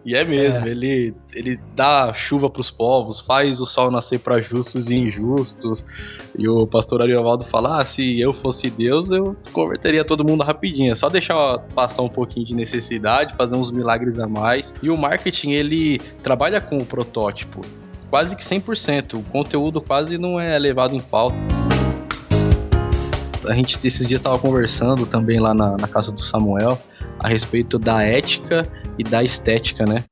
[0.04, 0.70] E é mesmo, é.
[0.70, 5.84] Ele, ele dá chuva para os povos, faz o sol nascer para justos e injustos.
[6.38, 10.92] E o pastor Ariovaldo fala: ah, se eu fosse Deus, eu converteria todo mundo rapidinho.
[10.92, 14.74] É só deixar passar um pouquinho de necessidade, fazer uns milagres a mais.
[14.82, 17.60] E o marketing, ele trabalha com o protótipo,
[18.10, 19.18] quase que 100%.
[19.18, 21.36] O conteúdo quase não é levado em pauta
[23.46, 26.78] a gente esses dias estava conversando também lá na, na, casa do Samuel
[27.20, 28.62] a respeito da ética
[28.98, 30.04] e da estética, né?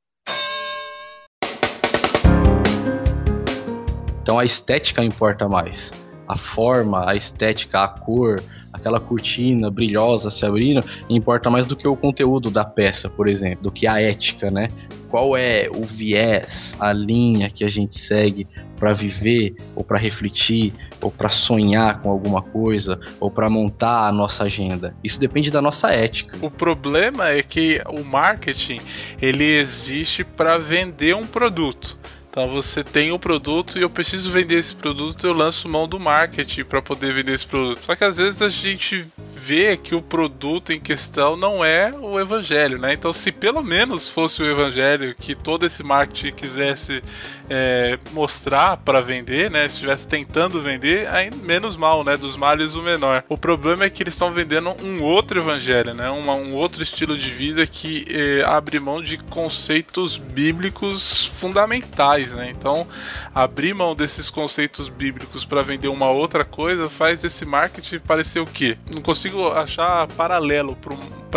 [4.23, 5.93] Então a estética importa mais.
[6.27, 8.43] A forma, a estética, a cor,
[8.87, 13.65] aquela cortina brilhosa se abrindo, importa mais do que o conteúdo da peça, por exemplo,
[13.65, 14.69] do que a ética, né?
[15.09, 18.47] Qual é o viés, a linha que a gente segue
[18.77, 24.13] para viver ou para refletir ou para sonhar com alguma coisa ou para montar a
[24.13, 24.95] nossa agenda.
[25.03, 26.37] Isso depende da nossa ética.
[26.43, 28.81] O problema é que o marketing
[29.21, 31.99] ele existe para vender um produto.
[32.37, 35.89] Então você tem o um produto e eu preciso vender esse produto, eu lanço mão
[35.89, 37.83] do marketing para poder vender esse produto.
[37.83, 42.21] Só que às vezes a gente vê que o produto em questão não é o
[42.21, 42.93] evangelho, né?
[42.93, 47.03] Então, se pelo menos fosse o evangelho que todo esse marketing quisesse
[47.49, 49.67] é, mostrar para vender, né?
[49.67, 52.17] Estivesse tentando vender, aí menos mal, né?
[52.17, 53.25] Dos males o menor.
[53.29, 56.11] O problema é que eles estão vendendo um outro evangelho, né?
[56.11, 62.53] Uma, um outro estilo de vida que é, abre mão de conceitos bíblicos fundamentais, né?
[62.57, 62.87] Então,
[63.35, 68.47] abrir mão desses conceitos bíblicos para vender uma outra coisa faz esse marketing parecer o
[68.47, 68.77] quê?
[68.93, 70.95] Não consigo achar paralelo para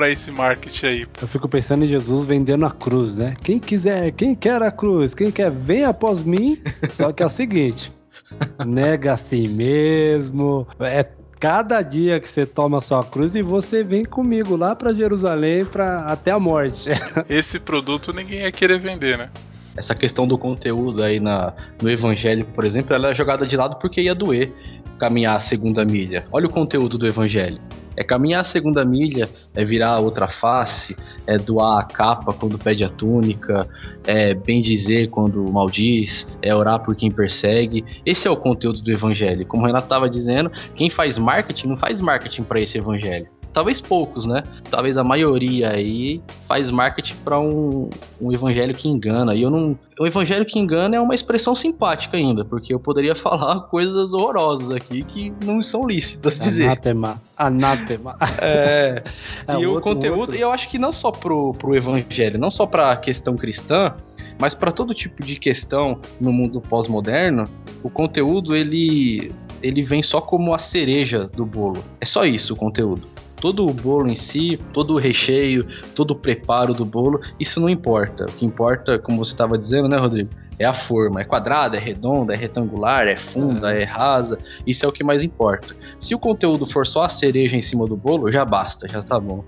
[0.07, 1.07] esse marketing aí.
[1.19, 3.35] Eu fico pensando em Jesus vendendo a cruz, né?
[3.43, 6.61] Quem quiser, quem quer a cruz, quem quer, vem após mim.
[6.89, 7.91] Só que é o seguinte:
[8.65, 11.03] nega a si mesmo, é
[11.39, 15.65] cada dia que você toma a sua cruz e você vem comigo lá para Jerusalém
[15.65, 16.89] para até a morte.
[17.29, 19.29] Esse produto ninguém ia querer vender, né?
[19.77, 23.77] Essa questão do conteúdo aí na, no evangelho, por exemplo, ela é jogada de lado
[23.77, 24.51] porque ia doer
[24.99, 26.25] caminhar a segunda milha.
[26.31, 27.59] Olha o conteúdo do evangelho.
[27.99, 30.95] É caminhar a segunda milha, é virar a outra face,
[31.27, 33.67] é doar a capa quando pede a túnica,
[34.07, 37.83] é bem dizer quando maldiz, é orar por quem persegue.
[38.05, 39.45] Esse é o conteúdo do evangelho.
[39.45, 43.81] Como o Renato estava dizendo, quem faz marketing não faz marketing para esse evangelho talvez
[43.81, 44.43] poucos, né?
[44.69, 47.89] Talvez a maioria aí faz marketing para um,
[48.21, 49.35] um evangelho que engana.
[49.35, 49.77] E eu não.
[49.99, 54.71] O evangelho que engana é uma expressão simpática ainda, porque eu poderia falar coisas horrorosas
[54.71, 56.65] aqui que não são lícitas dizer.
[56.65, 57.21] Anátema.
[57.37, 58.17] Anátema.
[58.41, 59.03] É.
[59.47, 60.35] é e outro, o conteúdo, outro.
[60.35, 63.93] eu acho que não só pro, pro evangelho, não só pra questão cristã,
[64.39, 67.49] mas para todo tipo de questão no mundo pós-moderno,
[67.83, 69.31] o conteúdo ele
[69.61, 71.83] ele vem só como a cereja do bolo.
[71.99, 73.01] É só isso o conteúdo
[73.39, 77.69] todo o bolo em si, todo o recheio, todo o preparo do bolo, isso não
[77.69, 78.25] importa.
[78.25, 80.29] O que importa, como você estava dizendo, né, Rodrigo?
[80.57, 84.87] É a forma, é quadrada, é redonda, é retangular, é funda, é rasa, isso é
[84.87, 85.73] o que mais importa.
[86.01, 89.17] Se o conteúdo for só a cereja em cima do bolo, já basta, já tá
[89.19, 89.43] bom.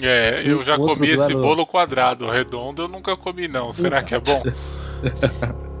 [0.00, 3.72] É, eu já comi esse bolo quadrado, redondo eu nunca comi não.
[3.72, 4.42] Será que é bom?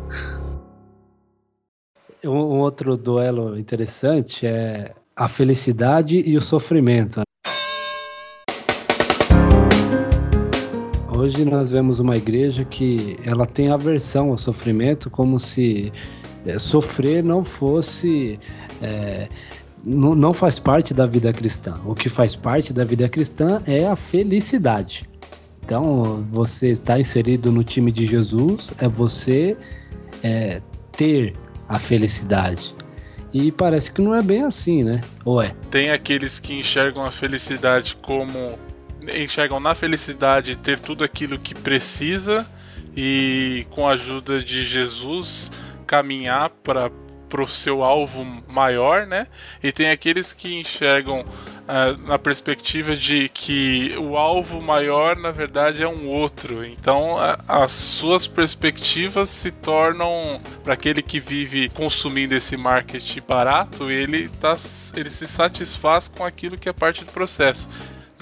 [2.24, 7.20] um outro duelo interessante é a felicidade e o sofrimento.
[11.22, 15.92] Hoje nós vemos uma igreja que ela tem aversão ao sofrimento, como se
[16.44, 18.40] é, sofrer não fosse.
[18.82, 19.28] É,
[19.84, 21.80] não, não faz parte da vida cristã.
[21.86, 25.08] O que faz parte da vida cristã é a felicidade.
[25.64, 29.56] Então, você está inserido no time de Jesus, é você
[30.24, 31.34] é, ter
[31.68, 32.74] a felicidade.
[33.32, 35.00] E parece que não é bem assim, né?
[35.24, 35.54] Ou é?
[35.70, 38.58] Tem aqueles que enxergam a felicidade como
[39.16, 42.46] enxergam na felicidade ter tudo aquilo que precisa
[42.96, 45.50] e com a ajuda de Jesus
[45.86, 46.90] caminhar para
[47.42, 49.26] o seu alvo maior, né?
[49.62, 55.82] E tem aqueles que enxergam uh, na perspectiva de que o alvo maior, na verdade,
[55.82, 56.64] é um outro.
[56.64, 63.90] Então, uh, as suas perspectivas se tornam para aquele que vive consumindo esse marketing barato,
[63.90, 64.56] ele tá,
[64.94, 67.68] ele se satisfaz com aquilo que é parte do processo.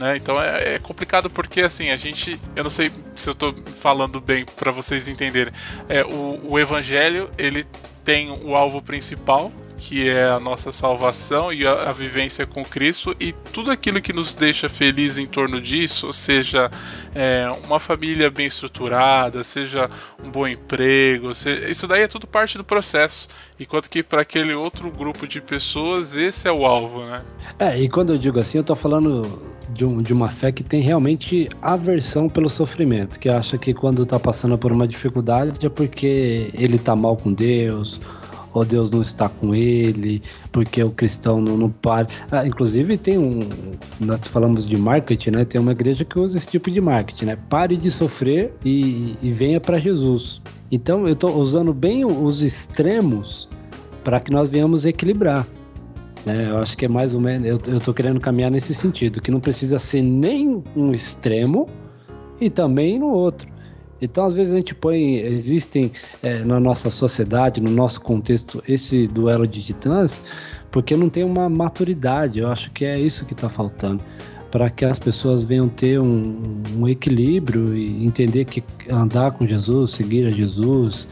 [0.00, 0.16] Né?
[0.16, 4.18] Então é, é, complicado porque assim a gente, eu não sei se eu estou falando
[4.18, 5.52] bem para vocês entenderem.
[5.90, 7.66] É, o, o evangelho ele
[8.02, 13.16] tem o alvo principal que é a nossa salvação e a, a, vivência com Cristo
[13.18, 16.70] e tudo aquilo que nos deixa feliz em torno disso, ou seja,
[17.14, 19.90] é, uma família bem estruturada, seja
[20.22, 23.26] um bom emprego, seja, isso daí é tudo parte do processo.
[23.58, 27.22] Enquanto que para aquele outro grupo de pessoas, esse é o alvo, né?
[27.58, 30.62] É, e quando eu digo assim, eu tô falando de, um, de uma fé que
[30.62, 35.68] tem realmente aversão pelo sofrimento, que acha que quando está passando por uma dificuldade é
[35.68, 38.01] porque ele está mal com Deus,
[38.53, 42.07] ou Deus não está com ele, porque o cristão não, não para.
[42.31, 43.40] Ah, inclusive tem um.
[44.01, 45.44] Nós falamos de marketing, né?
[45.44, 47.38] Tem uma igreja que usa esse tipo de marketing, né?
[47.49, 50.42] Pare de sofrer e, e venha para Jesus.
[50.70, 53.49] Então eu estou usando bem os extremos
[54.03, 55.46] para que nós venhamos equilibrar.
[56.24, 56.48] Né?
[56.50, 57.46] Eu acho que é mais ou menos.
[57.46, 61.66] Eu, eu tô querendo caminhar nesse sentido, que não precisa ser nem um extremo
[62.40, 63.48] e também no outro.
[64.02, 65.16] Então, às vezes, a gente põe.
[65.18, 70.22] Existem é, na nossa sociedade, no nosso contexto, esse duelo de titãs,
[70.70, 72.38] porque não tem uma maturidade.
[72.38, 74.02] Eu acho que é isso que está faltando.
[74.50, 79.92] Para que as pessoas venham ter um, um, equilíbrio e entender que andar com Jesus,
[79.92, 81.06] seguir a Jesus,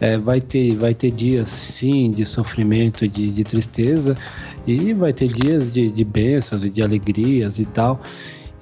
[0.00, 4.16] é, vai, ter, vai ter dias sim de sofrimento, de, de tristeza,
[4.66, 8.00] e vai ter dias de, de bênçãos e de alegrias e tal.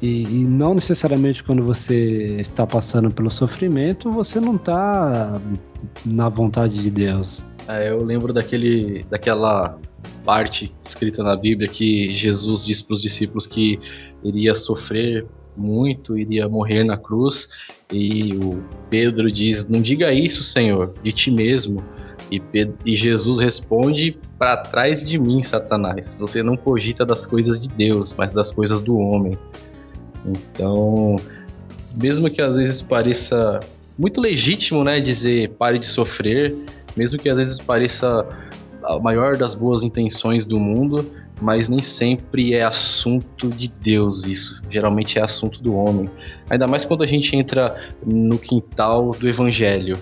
[0.00, 5.40] E, e, não necessariamente quando você está passando pelo sofrimento, você não está
[6.04, 7.44] na vontade de Deus.
[7.68, 9.78] É, eu lembro daquele, daquela
[10.24, 13.78] parte escrita na Bíblia que Jesus disse para os discípulos que
[14.24, 15.24] iria sofrer
[15.56, 17.48] muito, iria morrer na cruz.
[17.92, 21.82] E o Pedro diz: Não diga isso, Senhor, de ti mesmo.
[22.30, 26.16] E, Pedro, e Jesus responde: Para trás de mim, Satanás.
[26.18, 29.38] Você não cogita das coisas de Deus, mas das coisas do homem.
[30.24, 31.16] Então,
[32.00, 33.60] mesmo que às vezes pareça
[33.98, 36.54] muito legítimo, né, dizer pare de sofrer,
[36.96, 38.26] mesmo que às vezes pareça
[38.82, 41.10] a maior das boas intenções do mundo,
[41.42, 44.62] mas nem sempre é assunto de Deus isso.
[44.70, 46.08] Geralmente é assunto do homem.
[46.48, 49.98] Ainda mais quando a gente entra no quintal do evangelho.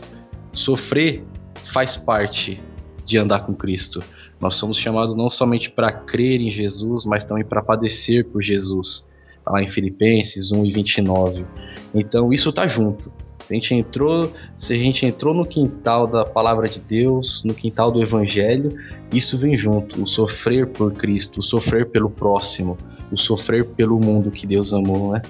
[0.53, 1.25] Sofrer
[1.73, 2.61] faz parte
[3.07, 4.01] de andar com Cristo.
[4.39, 9.03] Nós somos chamados não somente para crer em Jesus, mas também para padecer por Jesus.
[9.39, 11.47] Está lá em Filipenses 1 e 29.
[11.95, 13.11] Então isso está junto.
[13.51, 17.91] A gente entrou, se a gente entrou no quintal da palavra de Deus, no quintal
[17.91, 18.73] do evangelho,
[19.13, 22.79] isso vem junto, o sofrer por Cristo, o sofrer pelo próximo,
[23.11, 25.23] o sofrer pelo mundo que Deus amou, né?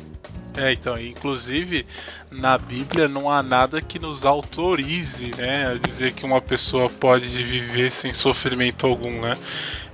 [0.61, 1.87] É, então, inclusive
[2.31, 7.27] na Bíblia não há nada que nos autorize, né, a dizer que uma pessoa pode
[7.27, 9.39] viver sem sofrimento algum, né?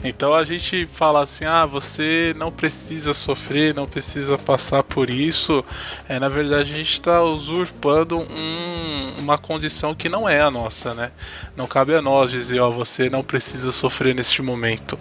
[0.03, 5.64] Então a gente fala assim, ah, você não precisa sofrer, não precisa passar por isso.
[6.09, 10.95] É, na verdade a gente está usurpando um, uma condição que não é a nossa,
[10.95, 11.12] né?
[11.57, 14.99] Não cabe a nós dizer, ó, você não precisa sofrer neste momento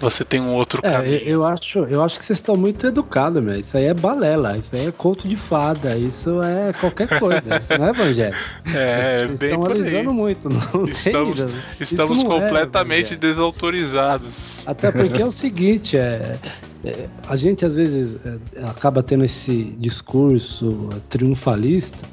[0.00, 1.16] você tem um outro é, caminho.
[1.18, 3.54] Eu acho, eu acho que vocês estão muito educados, meu.
[3.54, 7.78] Isso aí é balela, isso aí é conto de fada, isso é qualquer coisa, isso
[7.78, 8.36] não é evangelho.
[8.66, 11.48] É, vocês bem estão por alisando muito, não estamos, tem,
[11.78, 14.62] estamos é completamente é desautorizados.
[14.66, 16.36] Até porque é o seguinte, é,
[16.84, 22.04] é, a gente às vezes é, acaba tendo esse discurso triunfalista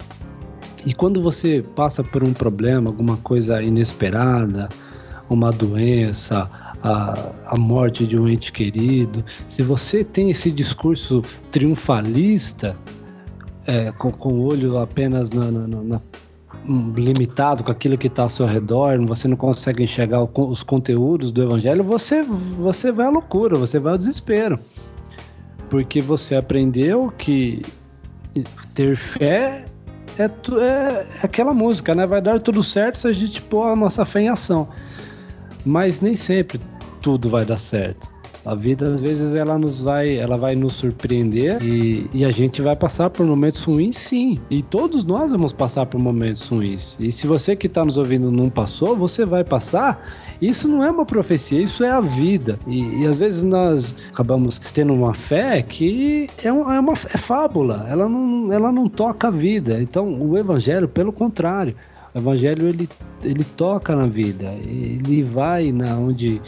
[0.85, 4.69] e quando você passa por um problema, alguma coisa inesperada,
[5.29, 6.49] uma doença,
[6.87, 11.21] a, a morte de um ente querido, se você tem esse discurso
[11.51, 12.75] triunfalista,
[13.65, 16.01] é, com, com o olho apenas na, na, na
[16.95, 21.43] limitado com aquilo que está ao seu redor, você não consegue enxergar os conteúdos do
[21.43, 24.59] evangelho, você, você vai à loucura, você vai ao desespero.
[25.69, 27.61] Porque você aprendeu que
[28.73, 29.65] ter fé
[30.17, 32.05] é, é, aquela música, né?
[32.05, 34.67] Vai dar tudo certo se a gente pôr a nossa fé em ação.
[35.65, 36.59] Mas nem sempre
[37.07, 38.09] tudo vai dar certo.
[38.45, 42.61] A vida às vezes ela nos vai, ela vai nos surpreender e, e, a gente
[42.61, 44.37] vai passar por momentos ruins, sim.
[44.49, 46.97] E todos nós vamos passar por momentos ruins.
[46.99, 50.05] E se você que está nos ouvindo não passou, você vai passar.
[50.41, 52.59] Isso não é uma profecia, isso é a vida.
[52.67, 57.87] E, e às vezes nós acabamos tendo uma fé que é, é uma é fábula.
[57.89, 59.81] Ela não, ela não toca a vida.
[59.81, 61.73] Então o evangelho, pelo contrário,
[62.13, 62.89] o evangelho ele,
[63.23, 66.41] ele toca na vida, ele vai na onde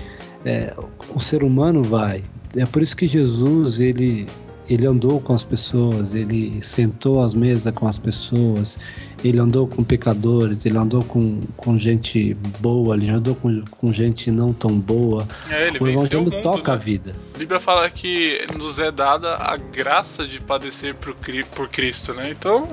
[0.45, 0.73] é,
[1.13, 2.23] o ser humano vai.
[2.55, 4.25] É por isso que Jesus ele
[4.69, 8.77] ele andou com as pessoas, ele sentou às mesas com as pessoas,
[9.23, 14.29] ele andou com pecadores, ele andou com, com gente boa, ele andou com, com gente
[14.29, 15.27] não tão boa.
[15.49, 16.73] É, ele o evangelho mundo, toca né?
[16.73, 17.15] a vida.
[17.33, 21.15] A Bíblia fala que nos é dada a graça de padecer por,
[21.55, 22.29] por Cristo, né?
[22.29, 22.67] Então,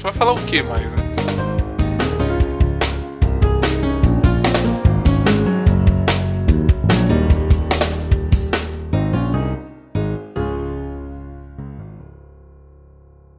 [0.00, 1.27] vai falar o que mais, né?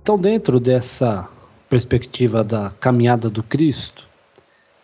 [0.10, 1.30] Então, dentro dessa
[1.70, 4.08] perspectiva da caminhada do Cristo,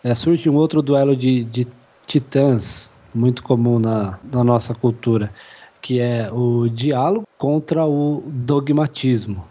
[0.04, 1.66] é, surge um outro duelo de, de
[2.06, 5.34] titãs, muito comum na, na nossa cultura,
[5.82, 9.44] que é o diálogo contra o dogmatismo.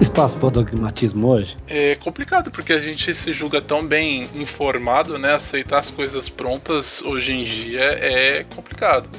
[0.00, 1.54] espaço para o dogmatismo hoje?
[1.68, 5.34] É complicado porque a gente se julga tão bem informado, né?
[5.34, 9.10] Aceitar as coisas prontas hoje em dia é complicado.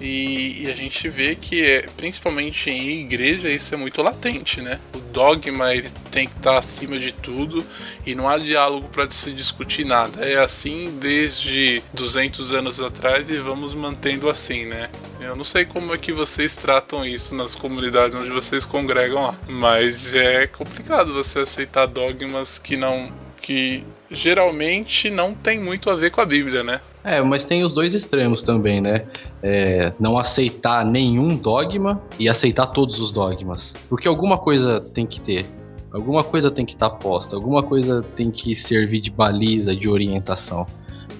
[0.00, 4.80] E, e, a gente vê que, é, principalmente em igreja, isso é muito latente, né?
[4.94, 7.64] O dogma ele tem que estar acima de tudo
[8.04, 10.24] e não há diálogo para se discutir nada.
[10.24, 14.90] É assim desde 200 anos atrás e vamos mantendo assim, né?
[15.20, 19.38] Eu não sei como é que vocês tratam isso nas comunidades onde vocês congregam lá,
[19.48, 26.10] mas é complicado você aceitar dogmas que não que geralmente não tem muito a ver
[26.10, 26.80] com a Bíblia, né?
[27.04, 29.04] É, mas tem os dois extremos também, né?
[29.42, 33.74] É, não aceitar nenhum dogma e aceitar todos os dogmas.
[33.90, 35.44] Porque alguma coisa tem que ter.
[35.92, 37.36] Alguma coisa tem que estar tá posta.
[37.36, 40.66] Alguma coisa tem que servir de baliza, de orientação.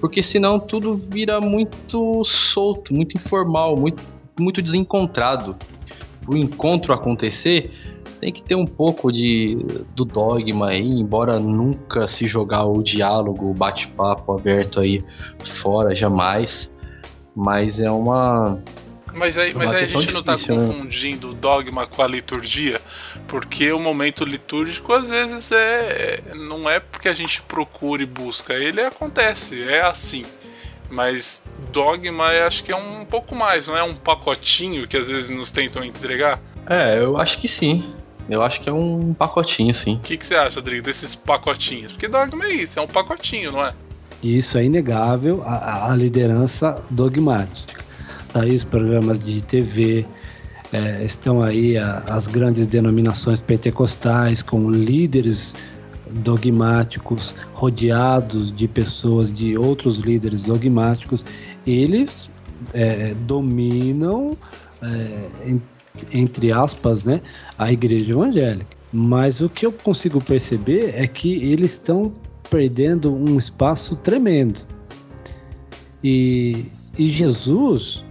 [0.01, 4.03] Porque senão tudo vira muito solto, muito informal, muito,
[4.41, 5.55] muito desencontrado.
[6.27, 7.71] O encontro acontecer
[8.25, 9.57] tem que ter um pouco de
[9.95, 15.05] do dogma aí, embora nunca se jogar o diálogo, o bate-papo aberto aí
[15.45, 16.75] fora, jamais.
[17.37, 18.59] Mas é uma.
[19.13, 20.43] Mas aí, mas aí a gente não está né?
[20.43, 22.81] confundindo o dogma com a liturgia,
[23.29, 28.55] porque o momento litúrgico às vezes é não é porque a gente procura e busca,
[28.55, 30.23] ele acontece, é assim.
[30.89, 35.09] Mas dogma eu acho que é um pouco mais, não é um pacotinho que às
[35.09, 36.41] vezes nos tentam entregar?
[36.67, 37.85] É, eu acho que sim.
[38.29, 39.97] Eu acho que é um pacotinho, sim.
[39.97, 41.93] O que, que você acha, Rodrigo, desses pacotinhos?
[41.93, 43.75] Porque dogma é isso, é um pacotinho, não é?
[44.23, 47.85] Isso é inegável, a, a liderança dogmática.
[48.33, 50.07] Daí os programas de TV,
[50.73, 55.55] é, estão aí a, as grandes denominações pentecostais com líderes
[56.11, 61.25] dogmáticos, rodeados de pessoas, de outros líderes dogmáticos,
[61.67, 62.31] eles
[62.73, 64.37] é, dominam,
[64.83, 65.55] é,
[66.13, 67.21] entre aspas, né,
[67.59, 68.77] a igreja evangélica.
[68.93, 72.13] Mas o que eu consigo perceber é que eles estão
[72.49, 74.61] perdendo um espaço tremendo.
[76.03, 76.67] E,
[76.99, 78.05] e Jesus,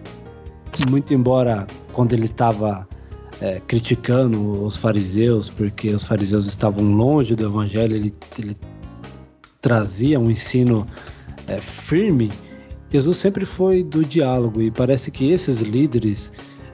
[0.89, 2.87] muito embora quando ele estava
[3.39, 8.57] é, criticando os fariseus, porque os fariseus estavam longe do evangelho, ele, ele
[9.61, 10.87] trazia um ensino
[11.47, 12.31] é, firme.
[12.91, 16.31] Jesus sempre foi do diálogo e parece que esses líderes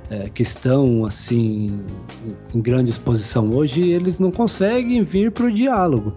[0.09, 1.85] é, que estão assim
[2.53, 6.13] em grande exposição hoje, eles não conseguem vir para o diálogo.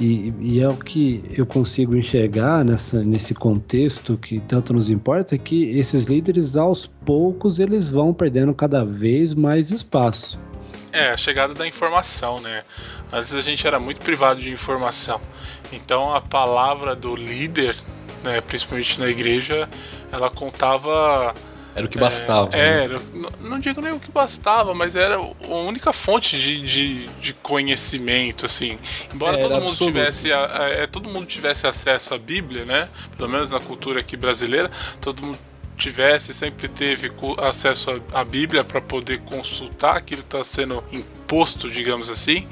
[0.00, 5.34] E, e, é o que eu consigo enxergar nessa, nesse contexto que tanto nos importa,
[5.34, 10.40] é que esses líderes, aos poucos, eles vão perdendo cada vez mais espaço.
[10.92, 12.62] É, a chegada da informação, né?
[13.12, 15.20] Antes a gente era muito privado de informação.
[15.72, 17.76] Então a palavra do líder,
[18.22, 19.68] né, principalmente na igreja,
[20.12, 21.34] ela contava
[21.78, 22.54] era o que bastava.
[22.54, 22.84] É, né?
[22.84, 22.98] era,
[23.40, 28.46] não digo nem o que bastava, mas era a única fonte de, de, de conhecimento,
[28.46, 28.78] assim.
[29.12, 32.88] Embora todo mundo tivesse a, a, é, todo mundo tivesse acesso à Bíblia, né?
[33.16, 34.70] Pelo menos na cultura aqui brasileira,
[35.00, 35.38] todo mundo
[35.76, 42.10] tivesse, sempre teve acesso à Bíblia para poder consultar aquilo que está sendo imposto, digamos
[42.10, 42.48] assim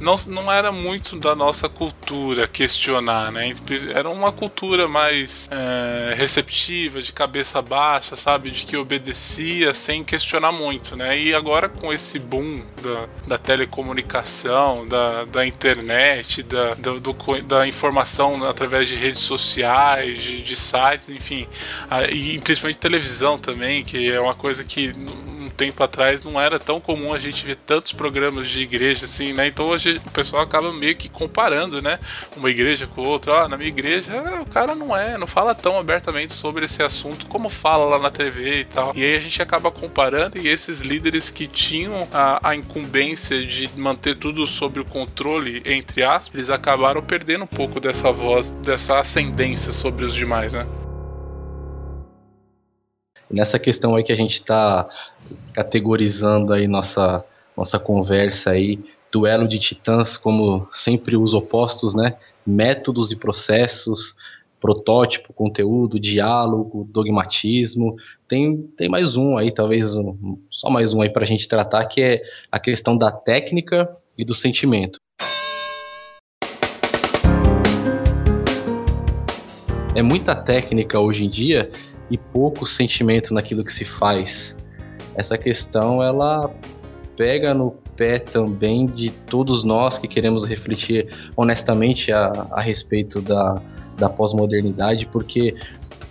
[0.00, 3.52] não, não era muito da nossa cultura questionar, né?
[3.94, 8.50] Era uma cultura mais é, receptiva, de cabeça baixa, sabe?
[8.50, 11.18] De que obedecia sem questionar muito, né?
[11.18, 17.66] E agora com esse boom da, da telecomunicação, da, da internet, da, do, do, da
[17.66, 21.46] informação através de redes sociais, de, de sites, enfim,
[22.10, 24.94] e principalmente televisão também, que é uma coisa que
[25.58, 29.48] tempo atrás não era tão comum a gente ver tantos programas de igreja assim, né?
[29.48, 31.98] Então hoje o pessoal acaba meio que comparando, né?
[32.36, 33.32] Uma igreja com outra.
[33.44, 37.26] Ó, na minha igreja o cara não é, não fala tão abertamente sobre esse assunto
[37.26, 38.92] como fala lá na TV e tal.
[38.94, 43.68] E aí a gente acaba comparando e esses líderes que tinham a, a incumbência de
[43.76, 49.00] manter tudo sob o controle, entre aspas, eles acabaram perdendo um pouco dessa voz, dessa
[49.00, 50.66] ascendência sobre os demais, né?
[53.30, 54.88] Nessa questão aí que a gente está
[55.52, 57.24] categorizando aí nossa,
[57.56, 58.78] nossa conversa aí,
[59.12, 62.16] duelo de titãs como sempre os opostos, né?
[62.46, 64.14] Métodos e processos,
[64.60, 67.96] protótipo, conteúdo, diálogo, dogmatismo.
[68.26, 71.84] Tem, tem mais um aí, talvez um, só mais um aí para a gente tratar,
[71.86, 74.98] que é a questão da técnica e do sentimento.
[79.94, 81.70] É muita técnica hoje em dia
[82.10, 84.56] e pouco sentimento naquilo que se faz.
[85.14, 86.50] Essa questão ela
[87.16, 93.60] pega no pé também de todos nós que queremos refletir honestamente a, a respeito da,
[93.96, 95.56] da pós-modernidade, porque,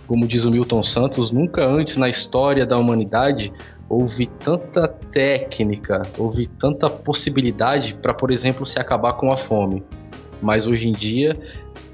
[0.06, 3.50] como diz o Milton Santos, nunca antes na história da humanidade
[3.88, 9.82] houve tanta técnica, houve tanta possibilidade para, por exemplo, se acabar com a fome.
[10.42, 11.34] Mas hoje em dia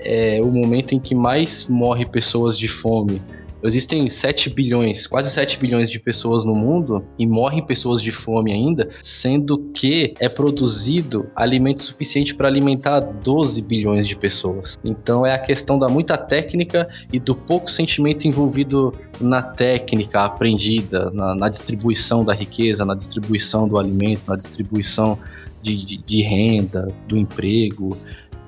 [0.00, 3.22] é o momento em que mais morre pessoas de fome
[3.66, 8.52] Existem 7 bilhões, quase 7 bilhões de pessoas no mundo e morrem pessoas de fome
[8.52, 14.78] ainda, sendo que é produzido alimento suficiente para alimentar 12 bilhões de pessoas.
[14.84, 21.10] Então é a questão da muita técnica e do pouco sentimento envolvido na técnica aprendida,
[21.10, 25.18] na, na distribuição da riqueza, na distribuição do alimento, na distribuição
[25.62, 27.96] de, de, de renda, do emprego.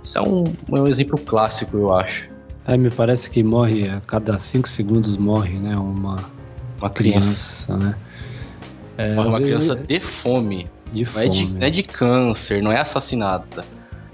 [0.03, 2.36] Isso é um, um exemplo clássico, eu acho.
[2.67, 5.77] É, me parece que morre a cada cinco segundos morre, né?
[5.77, 6.17] Uma,
[6.79, 7.97] uma criança, criança né?
[8.99, 9.77] É, morre uma criança é...
[9.77, 10.67] de fome.
[10.93, 11.27] De não, fome.
[11.27, 13.65] É de, não é de câncer, não é assassinada.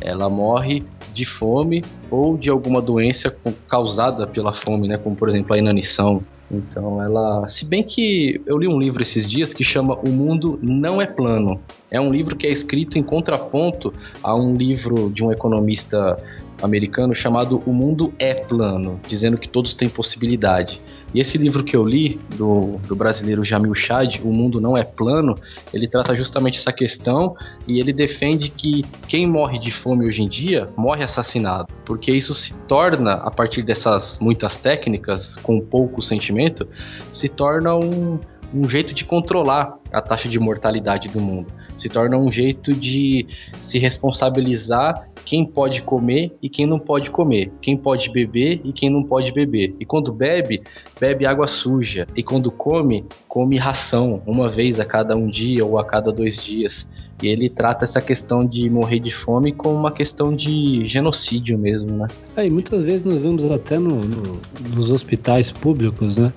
[0.00, 0.84] Ela morre
[1.14, 3.34] de fome ou de alguma doença
[3.68, 4.98] causada pela fome, né?
[4.98, 6.22] Como por exemplo a inanição.
[6.50, 10.58] Então ela, se bem que eu li um livro esses dias que chama O Mundo
[10.62, 11.58] Não é Plano.
[11.90, 16.18] É um livro que é escrito em contraponto a um livro de um economista
[16.62, 20.80] americano chamado O Mundo é Plano, dizendo que todos têm possibilidade.
[21.14, 24.82] E esse livro que eu li, do, do brasileiro Jamil Chad, O Mundo Não é
[24.82, 25.34] Plano,
[25.72, 27.36] ele trata justamente essa questão
[27.68, 32.34] e ele defende que quem morre de fome hoje em dia morre assassinado, porque isso
[32.34, 36.66] se torna, a partir dessas muitas técnicas, com pouco sentimento,
[37.12, 38.18] se torna um,
[38.54, 43.26] um jeito de controlar a taxa de mortalidade do mundo se torna um jeito de
[43.58, 48.90] se responsabilizar quem pode comer e quem não pode comer, quem pode beber e quem
[48.90, 49.74] não pode beber.
[49.78, 50.62] E quando bebe,
[51.00, 52.06] bebe água suja.
[52.16, 56.36] E quando come, come ração, uma vez a cada um dia ou a cada dois
[56.36, 56.86] dias.
[57.22, 61.92] E ele trata essa questão de morrer de fome como uma questão de genocídio mesmo,
[61.96, 62.08] né?
[62.36, 64.40] É, e muitas vezes nós vemos até no, no,
[64.74, 66.32] nos hospitais públicos, né?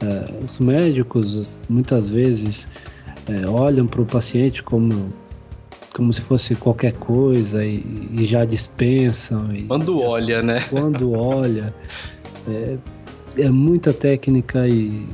[0.00, 2.66] É, os médicos muitas vezes
[3.28, 5.12] é, olham para o paciente como
[5.94, 9.50] como se fosse qualquer coisa e, e já dispensam.
[9.54, 10.64] E, quando e olha, as, né?
[10.68, 11.72] Quando olha.
[12.46, 12.76] É,
[13.38, 15.08] é muita técnica e,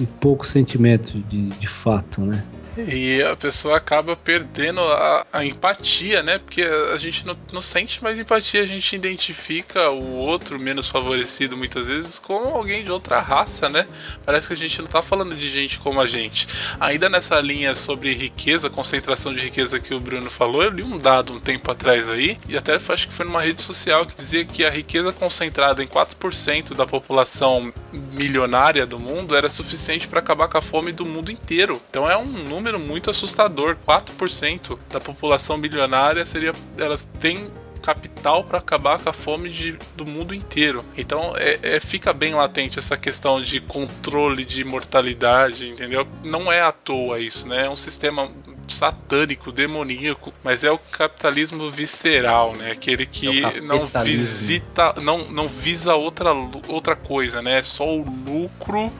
[0.00, 2.42] e pouco sentimento de, de fato, né?
[2.76, 6.38] E a pessoa acaba perdendo a, a empatia, né?
[6.38, 11.56] Porque a gente não, não, sente mais empatia, a gente identifica o outro menos favorecido
[11.56, 13.86] muitas vezes como alguém de outra raça, né?
[14.24, 16.46] Parece que a gente não tá falando de gente como a gente.
[16.78, 20.98] Ainda nessa linha sobre riqueza, concentração de riqueza que o Bruno falou, eu li um
[20.98, 24.44] dado um tempo atrás aí, e até acho que foi numa rede social que dizia
[24.44, 30.48] que a riqueza concentrada em 4% da população milionária do mundo era suficiente para acabar
[30.48, 31.80] com a fome do mundo inteiro.
[31.88, 33.76] Então é um número número muito assustador.
[33.86, 36.52] 4% da população bilionária seria.
[36.76, 37.50] Elas têm
[37.80, 40.84] capital para acabar com a fome de, do mundo inteiro.
[40.96, 46.06] Então é, é, fica bem latente essa questão de controle de mortalidade, entendeu?
[46.22, 47.64] Não é à toa isso, né?
[47.64, 48.30] É um sistema
[48.68, 52.72] satânico, demoníaco, mas é o capitalismo visceral, né?
[52.72, 56.32] Aquele que é não visita, não, não visa outra,
[56.68, 57.58] outra coisa, né?
[57.58, 58.92] É só o lucro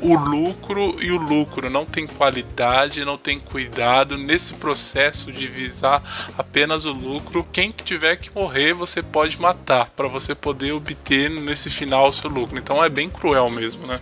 [0.00, 6.02] o lucro e o lucro, não tem qualidade, não tem cuidado nesse processo de visar
[6.36, 7.46] apenas o lucro.
[7.52, 12.30] Quem tiver que morrer, você pode matar para você poder obter nesse final o seu
[12.30, 12.58] lucro.
[12.58, 14.00] Então é bem cruel mesmo, né?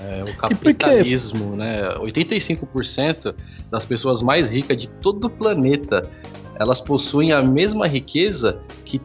[0.00, 1.82] É, o capitalismo, né?
[1.98, 3.34] 85%
[3.70, 6.08] das pessoas mais ricas de todo o planeta,
[6.58, 9.00] elas possuem a mesma riqueza que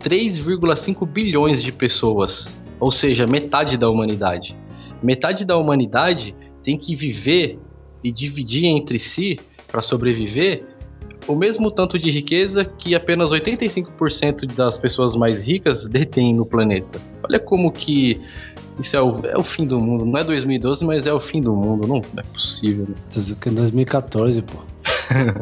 [0.00, 4.56] 3,5 bilhões de pessoas, ou seja, metade da humanidade
[5.04, 6.34] metade da humanidade
[6.64, 7.58] tem que viver
[8.02, 9.38] e dividir entre si
[9.70, 10.64] para sobreviver
[11.26, 17.00] o mesmo tanto de riqueza que apenas 85% das pessoas mais ricas detêm no planeta.
[17.22, 18.20] Olha como que
[18.78, 20.04] isso é o, é o fim do mundo.
[20.04, 21.86] Não é 2012, mas é o fim do mundo.
[21.86, 22.86] Não, não é possível.
[22.88, 22.94] Né?
[23.52, 24.58] 2014, pô.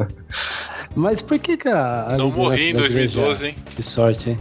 [0.95, 2.13] mas por que, que a.
[2.13, 3.55] a não morri em 2012, hein?
[3.75, 4.39] Que sorte, hein?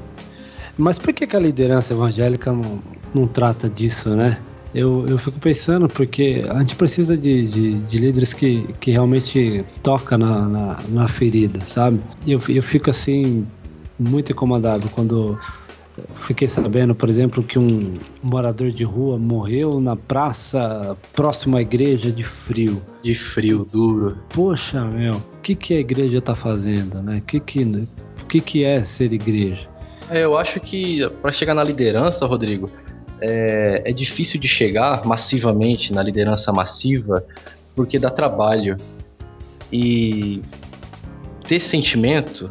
[0.79, 2.81] Mas por que, que a liderança evangélica não,
[3.15, 4.39] não trata disso, né?
[4.75, 9.65] Eu, eu fico pensando porque a gente precisa de, de, de líderes que, que realmente
[9.83, 12.01] toca na, na, na ferida, sabe?
[12.25, 13.47] E eu, eu fico assim
[13.99, 15.39] muito incomodado quando
[16.15, 22.11] fiquei sabendo, por exemplo, que um morador de rua morreu na praça próxima à igreja
[22.11, 22.83] de frio.
[23.03, 24.17] De frio, duro.
[24.33, 27.19] Poxa, meu, o que, que a igreja tá fazendo, né?
[27.19, 27.89] O que, que,
[28.29, 29.69] que, que é ser igreja?
[30.11, 32.71] É, eu acho que para chegar na liderança, Rodrigo,
[33.23, 37.25] é, é difícil de chegar massivamente na liderança massiva
[37.75, 38.77] porque dá trabalho.
[39.73, 40.43] E
[41.45, 42.51] ter sentimento,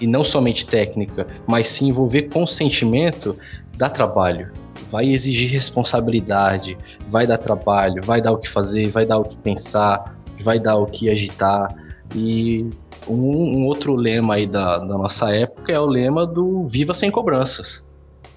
[0.00, 3.36] e não somente técnica, mas se envolver com sentimento,
[3.76, 4.50] dá trabalho.
[4.90, 6.76] Vai exigir responsabilidade,
[7.08, 10.76] vai dar trabalho, vai dar o que fazer, vai dar o que pensar, vai dar
[10.76, 11.72] o que agitar.
[12.14, 12.68] E
[13.06, 17.10] um, um outro lema aí da, da nossa época é o lema do Viva Sem
[17.10, 17.84] Cobranças.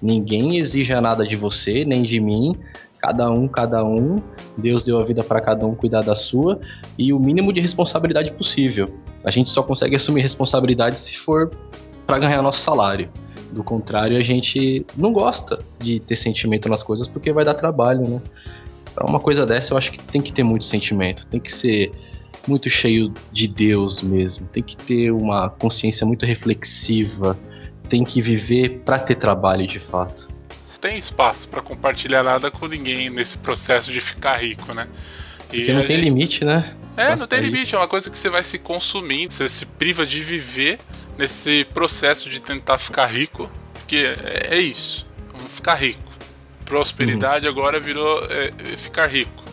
[0.04, 2.54] Ninguém exija nada de você, nem de mim.
[2.98, 4.20] Cada um, cada um.
[4.58, 6.60] Deus deu a vida para cada um cuidar da sua
[6.98, 8.86] e o mínimo de responsabilidade possível.
[9.24, 11.50] A gente só consegue assumir responsabilidade se for
[12.06, 13.08] para ganhar nosso salário.
[13.50, 18.06] Do contrário, a gente não gosta de ter sentimento nas coisas porque vai dar trabalho,
[18.06, 18.20] né?
[18.92, 21.92] Então, uma coisa dessa eu acho que tem que ter muito sentimento, tem que ser
[22.46, 27.38] muito cheio de Deus mesmo, tem que ter uma consciência muito reflexiva,
[27.88, 30.28] tem que viver para ter trabalho de fato.
[30.80, 34.86] Tem espaço para compartilhar nada com ninguém nesse processo de ficar rico, né?
[35.52, 36.04] E Porque não tem gente...
[36.04, 36.74] limite, né?
[36.96, 40.06] É, não tem limite, é uma coisa que você vai se consumindo, você se priva
[40.06, 40.78] de viver
[41.18, 46.02] nesse processo de tentar ficar rico, porque é, é isso, vamos ficar rico.
[46.64, 47.52] Prosperidade uhum.
[47.52, 49.43] agora virou é, ficar rico.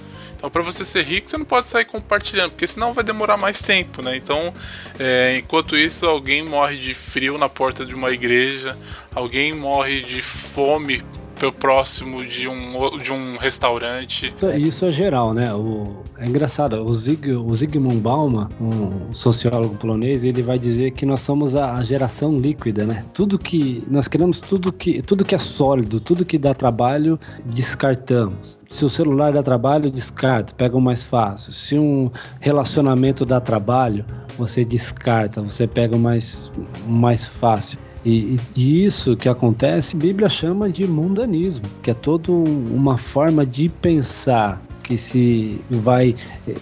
[0.41, 3.61] Então, para você ser rico, você não pode sair compartilhando, porque senão vai demorar mais
[3.61, 4.15] tempo, né?
[4.15, 4.51] Então,
[4.97, 8.75] é, enquanto isso, alguém morre de frio na porta de uma igreja,
[9.13, 11.03] alguém morre de fome
[11.49, 14.33] próximo de um, de um restaurante.
[14.57, 15.53] Isso é geral, né?
[15.53, 21.05] O, é engraçado, o, Zig, o Zygmunt Bauman, um sociólogo polonês, ele vai dizer que
[21.05, 23.05] nós somos a, a, geração líquida, né?
[23.13, 28.59] Tudo que nós queremos tudo que tudo que é sólido, tudo que dá trabalho, descartamos.
[28.69, 31.51] Se o celular dá trabalho, descarta, pega o mais fácil.
[31.51, 34.05] Se um relacionamento dá trabalho,
[34.37, 36.51] você descarta, você pega o mais,
[36.85, 37.77] o mais fácil.
[38.03, 43.45] E, e, isso que acontece, a Bíblia chama de mundanismo, que é toda uma forma
[43.45, 46.15] de pensar que se vai
[46.47, 46.55] eh,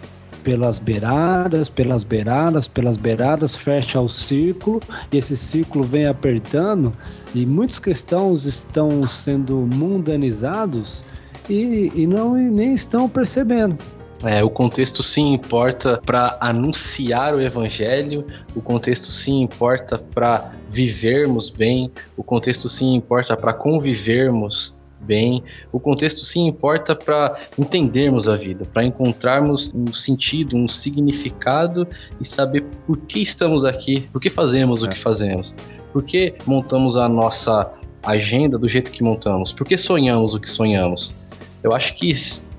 [0.44, 4.82] pelas beiradas, pelas beiradas, pelas beiradas, fecha o círculo
[5.12, 6.92] e esse círculo vem apertando
[7.34, 11.06] e muitos cristãos estão sendo mundanizados
[11.50, 13.78] e, e não e nem estão percebendo.
[14.24, 21.50] É, o contexto sim importa para anunciar o evangelho, o contexto sim importa para vivermos
[21.50, 25.44] bem, o contexto sim importa para convivermos bem.
[25.72, 31.88] O contexto sim importa para entendermos a vida, para encontrarmos um sentido, um significado
[32.20, 34.88] e saber por que estamos aqui, por que fazemos é.
[34.88, 35.54] o que fazemos,
[35.92, 37.72] por que montamos a nossa
[38.04, 41.14] agenda do jeito que montamos, por que sonhamos o que sonhamos.
[41.64, 42.10] Eu acho que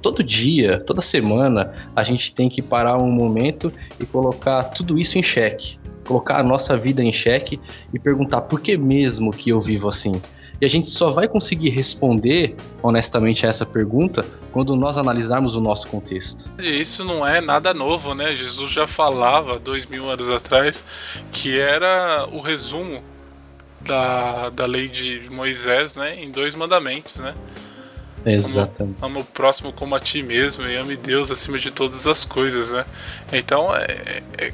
[0.01, 5.19] todo dia, toda semana, a gente tem que parar um momento e colocar tudo isso
[5.19, 5.79] em xeque.
[6.07, 7.61] Colocar a nossa vida em xeque
[7.93, 10.21] e perguntar por que mesmo que eu vivo assim?
[10.61, 14.23] E a gente só vai conseguir responder honestamente a essa pergunta
[14.53, 16.51] quando nós analisarmos o nosso contexto.
[16.59, 18.33] Isso não é nada novo, né?
[18.33, 20.85] Jesus já falava dois mil anos atrás
[21.33, 23.03] que era o resumo
[23.81, 26.23] da, da lei de Moisés, né?
[26.23, 27.35] Em dois mandamentos, né?
[28.25, 28.97] Exatamente.
[29.01, 32.73] Ama, o próximo como a ti mesmo e ame Deus acima de todas as coisas,
[32.73, 32.85] né?
[33.33, 34.53] Então é, é, é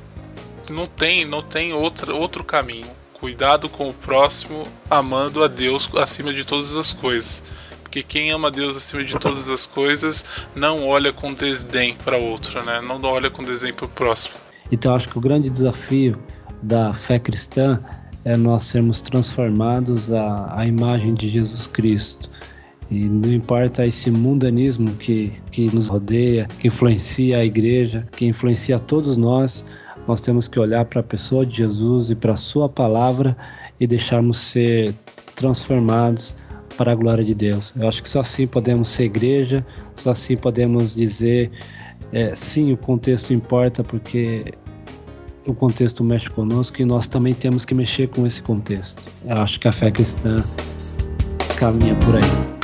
[0.71, 2.87] não tem, não tem outro, outro caminho.
[3.13, 7.43] Cuidado com o próximo, amando a Deus acima de todas as coisas.
[7.83, 12.65] Porque quem ama Deus acima de todas as coisas não olha com desdém para outro,
[12.65, 12.81] né?
[12.81, 14.35] Não olha com desdém para o próximo.
[14.71, 16.19] Então acho que o grande desafio
[16.63, 17.81] da fé cristã
[18.25, 22.29] é nós sermos transformados à, à imagem de Jesus Cristo.
[22.91, 28.79] E não importa esse mundanismo que, que nos rodeia, que influencia a igreja, que influencia
[28.79, 29.65] todos nós,
[30.07, 33.37] nós temos que olhar para a pessoa de Jesus e para a Sua palavra
[33.81, 34.95] e deixarmos ser
[35.35, 36.37] transformados
[36.77, 37.73] para a glória de Deus.
[37.77, 39.67] Eu acho que só assim podemos ser igreja,
[39.97, 41.51] só assim podemos dizer
[42.13, 44.45] é, sim, o contexto importa porque
[45.47, 49.09] o contexto mexe conosco e nós também temos que mexer com esse contexto.
[49.25, 50.37] Eu acho que a fé cristã
[51.59, 52.57] caminha por aí.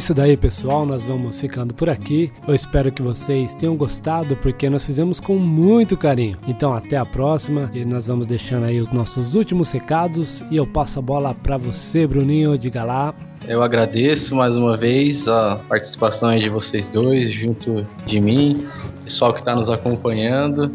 [0.00, 0.86] Isso daí, pessoal.
[0.86, 2.32] Nós vamos ficando por aqui.
[2.48, 6.38] Eu espero que vocês tenham gostado, porque nós fizemos com muito carinho.
[6.48, 7.70] Então, até a próxima.
[7.74, 10.42] E nós vamos deixando aí os nossos últimos recados.
[10.50, 12.56] E eu passo a bola para você, Bruninho.
[12.56, 13.14] Diga lá.
[13.46, 18.66] Eu agradeço mais uma vez a participação de vocês dois, junto de mim,
[19.04, 20.72] pessoal que está nos acompanhando.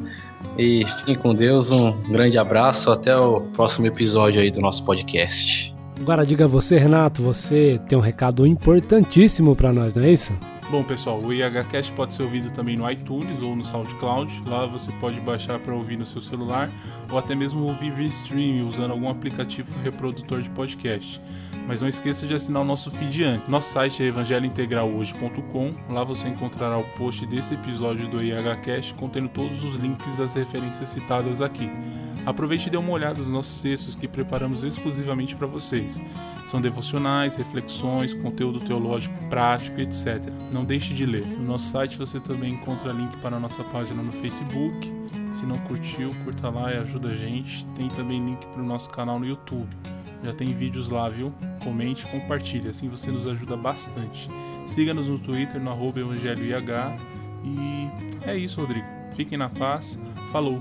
[0.55, 5.74] E fiquem com Deus, um grande abraço, até o próximo episódio aí do nosso podcast.
[5.99, 10.33] Agora diga você, Renato, você tem um recado importantíssimo para nós, não é isso?
[10.69, 14.43] Bom, pessoal, o IHCast pode ser ouvido também no iTunes ou no SoundCloud.
[14.47, 16.71] Lá você pode baixar para ouvir no seu celular
[17.11, 21.21] ou até mesmo ouvir via stream usando algum aplicativo reprodutor de podcast.
[21.67, 23.49] Mas não esqueça de assinar o nosso feed antes.
[23.49, 25.73] Nosso site é evangelhointegralhoje.com.
[25.89, 30.89] Lá você encontrará o post desse episódio do IHCast contendo todos os links das referências
[30.89, 31.69] citadas aqui.
[32.25, 36.01] Aproveite e dê uma olhada nos nossos textos que preparamos exclusivamente para vocês.
[36.47, 40.31] São devocionais, reflexões, conteúdo teológico prático, etc.
[40.51, 41.25] Não deixe de ler.
[41.25, 44.91] No nosso site você também encontra link para a nossa página no Facebook.
[45.31, 47.63] Se não curtiu, curta lá e ajuda a gente.
[47.75, 49.69] Tem também link para o nosso canal no YouTube.
[50.25, 51.31] Já tem vídeos lá, viu?
[51.63, 54.27] Comente, compartilhe, assim você nos ajuda bastante.
[54.65, 56.51] Siga-nos no Twitter, no arroba evangelhoih.
[57.43, 57.87] E
[58.27, 58.87] é isso, Rodrigo.
[59.15, 59.99] Fiquem na paz.
[60.31, 60.59] Falou!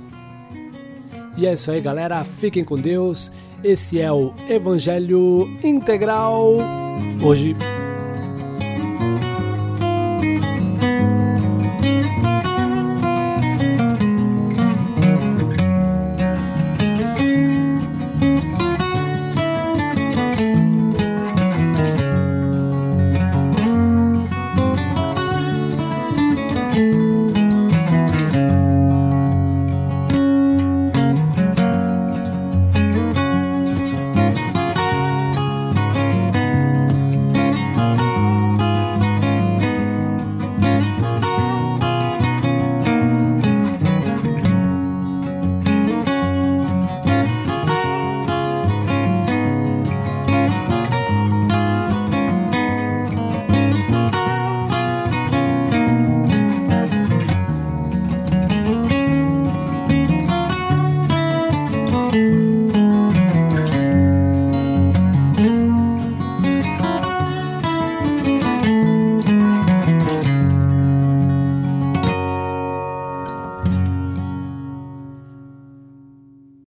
[1.39, 2.23] E é isso aí, galera.
[2.25, 3.33] Fiquem com Deus.
[3.63, 6.59] Esse é o Evangelho Integral.
[7.23, 7.57] Hoje